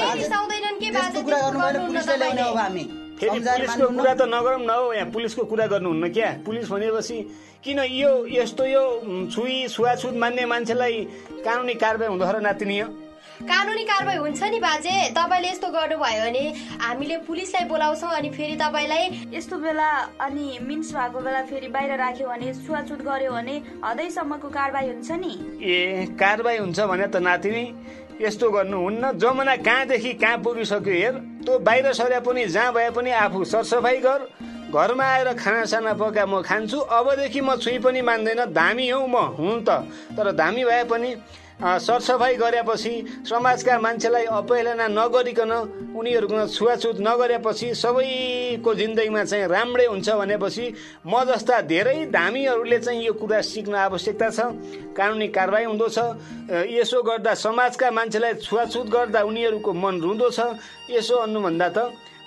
फेरि 3.14 3.40
पुलिसको 3.40 3.88
कुरा 3.94 4.14
त 4.18 4.22
नगरौँ 4.26 4.66
न 4.66 4.70
हो 4.74 4.94
यहाँ 4.94 5.10
पुलिसको 5.14 5.44
कुरा 5.46 5.66
गर्नुहुन्न 5.70 6.10
क्या? 6.10 6.30
पुलिस 6.42 6.66
भनेपछि 6.74 7.18
किन 7.64 7.80
यो 7.80 8.12
यस्तो 8.26 8.66
यो 8.66 8.84
छुई 9.30 9.70
छुवाछुत 9.70 10.18
मान्ने 10.18 10.46
मान्छेलाई 10.50 10.98
कानुनी 11.46 11.74
कारवाही 11.78 12.10
हुँदो 12.10 12.26
र 12.26 12.42
नातिनी 12.42 12.78
कानुनी 13.44 13.84
कारवाही 13.84 14.18
हुन्छ 14.18 14.44
नि 14.44 14.60
बाजे? 14.60 14.96
तपाईँले 15.12 15.50
यस्तो 15.50 15.68
गर्नुभयो 15.68 16.24
भने 16.24 16.44
हामीले 16.80 17.18
पुलिसलाई 17.28 17.66
बोलाउँछौँ 17.68 18.12
अनि 18.16 18.30
फेरि 18.32 18.56
तपाईँलाई 18.56 19.04
यस्तो 19.36 19.56
बेला 19.60 19.90
अनि 20.24 20.46
मिन्स 20.64 20.94
भएको 20.96 21.20
बेला 21.20 21.42
फेरि 21.52 21.68
बाहिर 21.68 21.92
राख्यो 22.00 22.28
भने 22.28 22.54
छुवाछुत 22.64 23.02
गर्यो 23.04 23.32
भने 23.32 23.56
हदैसम्मको 23.84 24.48
कारवाही 24.48 24.88
हुन्छ 24.90 25.12
नि? 25.12 25.34
ए 25.60 26.16
कारवाही 26.16 26.58
हुन्छ 26.58 26.80
भने 26.80 27.08
त 27.08 27.16
नातिनी 27.20 27.64
यस्तो 28.22 28.50
गर्नुहुन्न 28.50 29.12
जमाना 29.20 29.56
कहाँदेखि 29.60 30.14
कहाँ 30.24 30.38
पुगिसक्यो 30.40 30.94
हेर। 30.94 31.16
तँ 31.44 31.60
बाहिर 31.60 31.92
सरे 31.94 32.20
पनि 32.24 32.46
जहाँ 32.48 32.74
भए 32.74 32.90
पनि 32.96 33.12
आफू 33.12 33.44
सरसफाइ 33.44 33.98
गर। 34.00 34.22
घरमा 34.72 35.06
आएर 35.06 35.34
खानासाना 35.38 35.94
पका 35.94 36.26
म 36.26 36.42
खान्छु। 36.42 36.80
अबदेखि 36.80 37.42
म 37.42 37.56
छुई 37.60 37.78
पनि 37.84 38.02
मान्दैन। 38.02 38.42
धामी 38.54 38.90
हौ 38.90 39.06
म 39.06 39.16
हुँ 39.38 39.62
त। 39.68 39.70
तर 40.16 40.32
धामी 40.32 40.64
भए 40.64 40.84
पनि 40.90 41.16
सरसफाइ 41.64 42.36
गरेपछि 42.36 43.24
समाजका 43.24 43.80
मान्छेलाई 43.80 44.26
अपहेलना 44.36 44.88
नगरिकन 44.92 45.52
उनीहरूको 45.96 46.48
छुवाछुत 46.48 46.98
नगरेपछि 47.00 47.68
सबैको 47.74 48.74
जिन्दगीमा 48.76 49.24
चाहिँ 49.24 49.48
राम्रै 49.48 49.86
हुन्छ 49.86 50.10
भनेपछि 50.12 50.66
म 51.08 51.24
जस्ता 51.24 51.62
धेरै 51.64 52.12
धामीहरूले 52.12 52.80
चाहिँ 52.80 53.06
यो 53.06 53.14
कुरा 53.16 53.40
सिक्न 53.42 53.76
आवश्यकता 53.80 54.30
छ। 54.30 54.40
कानुनी 54.92 55.28
कारवाही 55.32 55.66
हुँदो 55.66 55.88
छ। 55.88 56.00
यसो 56.68 57.02
गर्दा 57.02 57.34
समाजका 57.34 57.92
मान्छेलाई 57.92 58.34
छुवाछुत 58.44 58.88
गर्दा 58.92 59.22
उनीहरूको 59.24 59.72
मन 59.74 59.96
रुँदो 60.04 60.30
छ। 60.30 60.60
यसो 60.92 61.16
अन्नुभन्दा 61.16 61.70
त 61.70 61.78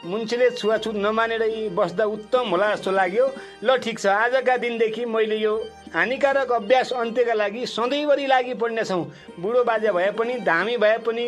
मुन्छेले 0.06 0.50
छुवाछुत 0.50 0.94
नमानेरै 0.96 1.68
बस्दा 1.74 2.04
उत्तम 2.06 2.48
होला 2.50 2.74
जस्तो 2.74 2.90
लाग्यो। 2.90 3.26
ल 3.64 3.76
ठिक 3.78 3.98
छ 3.98 4.06
आजका 4.06 4.56
दिनदेखि 4.56 5.04
मैले 5.06 5.36
यो 5.36 5.54
हानिकारक 5.94 6.52
अभ्यास 6.52 6.92
अन्त्यका 6.92 7.34
लागि 7.34 7.66
सधैँभरि 7.66 8.26
लागि 8.26 8.54
पर्नेछौँ। 8.54 9.04
बुढो 9.40 9.64
बाजे 9.64 9.90
भए 9.92 10.10
पनि 10.18 10.34
धामी 10.46 10.76
भए 10.76 10.98
पनि 11.06 11.26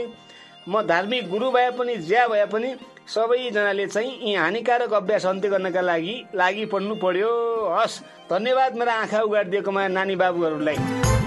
म 0.69 0.83
धार्मिक 0.87 1.29
गुरु 1.31 1.51
भए 1.51 1.71
पनि 1.79 1.97
ज्या 2.07 2.27
भए 2.29 2.45
पनि 2.53 2.75
सबैजनाले 3.09 3.87
चाहिँ 3.87 4.13
यी 4.23 4.35
हानिकारक 4.35 4.93
अभ्यास 4.95 5.27
अन्त्य 5.27 5.49
गर्नका 5.49 5.81
लागि 5.81 6.17
लागि 6.35 6.65
पर्नु 6.73 6.95
पर्यो। 7.05 7.31
हस् 7.75 8.01
धन्यवाद 8.31 8.77
मेरा 8.77 8.95
आँखा 8.95 9.21
उगाडिदिएकोमा 9.23 9.87
नानी 9.89 10.17
बाबुहरूलाई। 10.17 11.18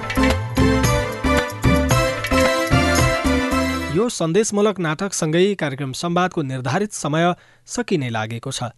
यो 3.91 4.08
सन्देशमूलक 4.10 4.77
नाटकसँगै 4.80 5.43
कार्यक्रम 5.56 5.91
संवादको 5.91 6.41
निर्धारित 6.41 6.91
समय 6.93 7.25
सकिने 7.67 8.10
लागेको 8.10 8.51
छ। 8.51 8.71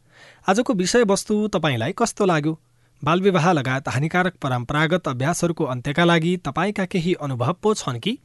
आजको 0.49 0.73
विषयवस्तु 0.73 1.35
तपाईँलाई 1.47 1.93
कस्तो 1.93 2.25
लाग्यो? 2.25 2.53
बालविवाह 3.01 3.51
लगायत 3.51 3.89
हानिकारक 3.89 4.35
परम्परागत 4.41 5.07
अभ्यासहरूको 5.07 5.63
अन्त्यका 5.65 6.03
लागि 6.03 6.31
तपाईँका 6.45 6.85
केही 6.85 7.13
अनुभव 7.21 7.53
पो 7.61 7.73
छन् 7.73 7.99
कि? 7.99 8.17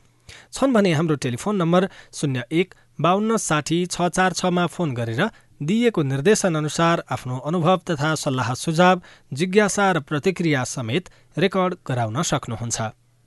छन् 0.52 0.72
भने 0.72 0.92
हाम्रो 0.94 1.16
टेलिफोन 1.24 1.56
नम्बर 1.56 1.88
शून्य 2.12 2.44
एक 2.52 2.74
बाहन्न 3.00 3.36
साठी 3.38 3.84
छ 3.86 4.08
चार 4.08 4.32
छमा 4.32 4.66
फोन 4.66 4.94
गरेर 4.94 5.22
दिइएको 5.60 6.02
निर्देशनअनुसार 6.02 7.04
आफ्नो 7.10 7.36
अनुभव 7.44 7.80
तथा 7.84 8.14
सल्लाह 8.14 8.54
सुझाव 8.54 9.02
जिज्ञासा 9.32 9.92
र 9.92 10.00
प्रतिक्रिया 10.08 10.64
समेत 10.64 11.10
रेकर्ड 11.36 11.74
गराउन 11.84 12.22
सक्नुहुन्छ। 12.22 12.80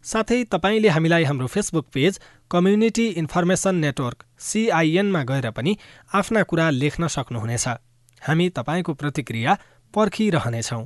साथै 0.06 0.44
तपाईँले 0.50 0.90
हामीलाई 0.90 1.24
हाम्रो 1.24 1.48
Facebook 1.48 1.86
page 1.94 2.20
community 2.52 3.06
information 3.18 3.76
network 3.76 4.24
सिआइएनमा 4.40 5.24
गएर 5.24 5.50
पनि 5.52 5.78
आफ्ना 6.14 6.42
कुरा 6.44 6.70
लेख्न 6.72 7.08
सक्नुहुनेछ। 7.08 7.68
हामी 8.22 8.50
तपाईँको 8.50 8.94
प्रतिक्रिया 8.94 9.58
पर्खिरहनेछौँ। 9.94 10.84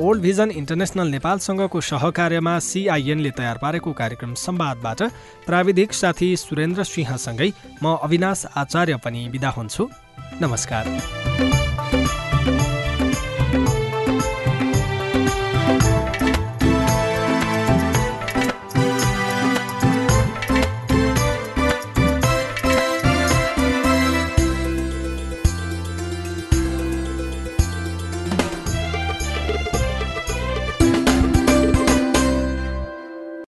ओल्ड 0.00 0.22
भिजन 0.22 0.50
इन्टरनेसनल 0.50 1.08
नेपालसँगको 1.08 1.80
सहकार्यमा 1.80 2.58
सिआइएनले 2.58 3.30
तयार 3.30 3.58
पारेको 3.62 3.92
कार्यक्रम 3.92 4.34
संवादबाट 4.36 5.02
प्राविधिक 5.46 5.92
साथी 5.94 6.36
सुरेन्द्र 6.36 6.84
सिंहसँगै 6.84 7.52
म 7.82 7.96
अविनाश 8.02 8.44
आचार्य 8.56 8.96
पनि 9.04 9.28
विदा 9.32 9.50
हुन्छु। 9.50 9.88
नमस्कार। 10.42 11.71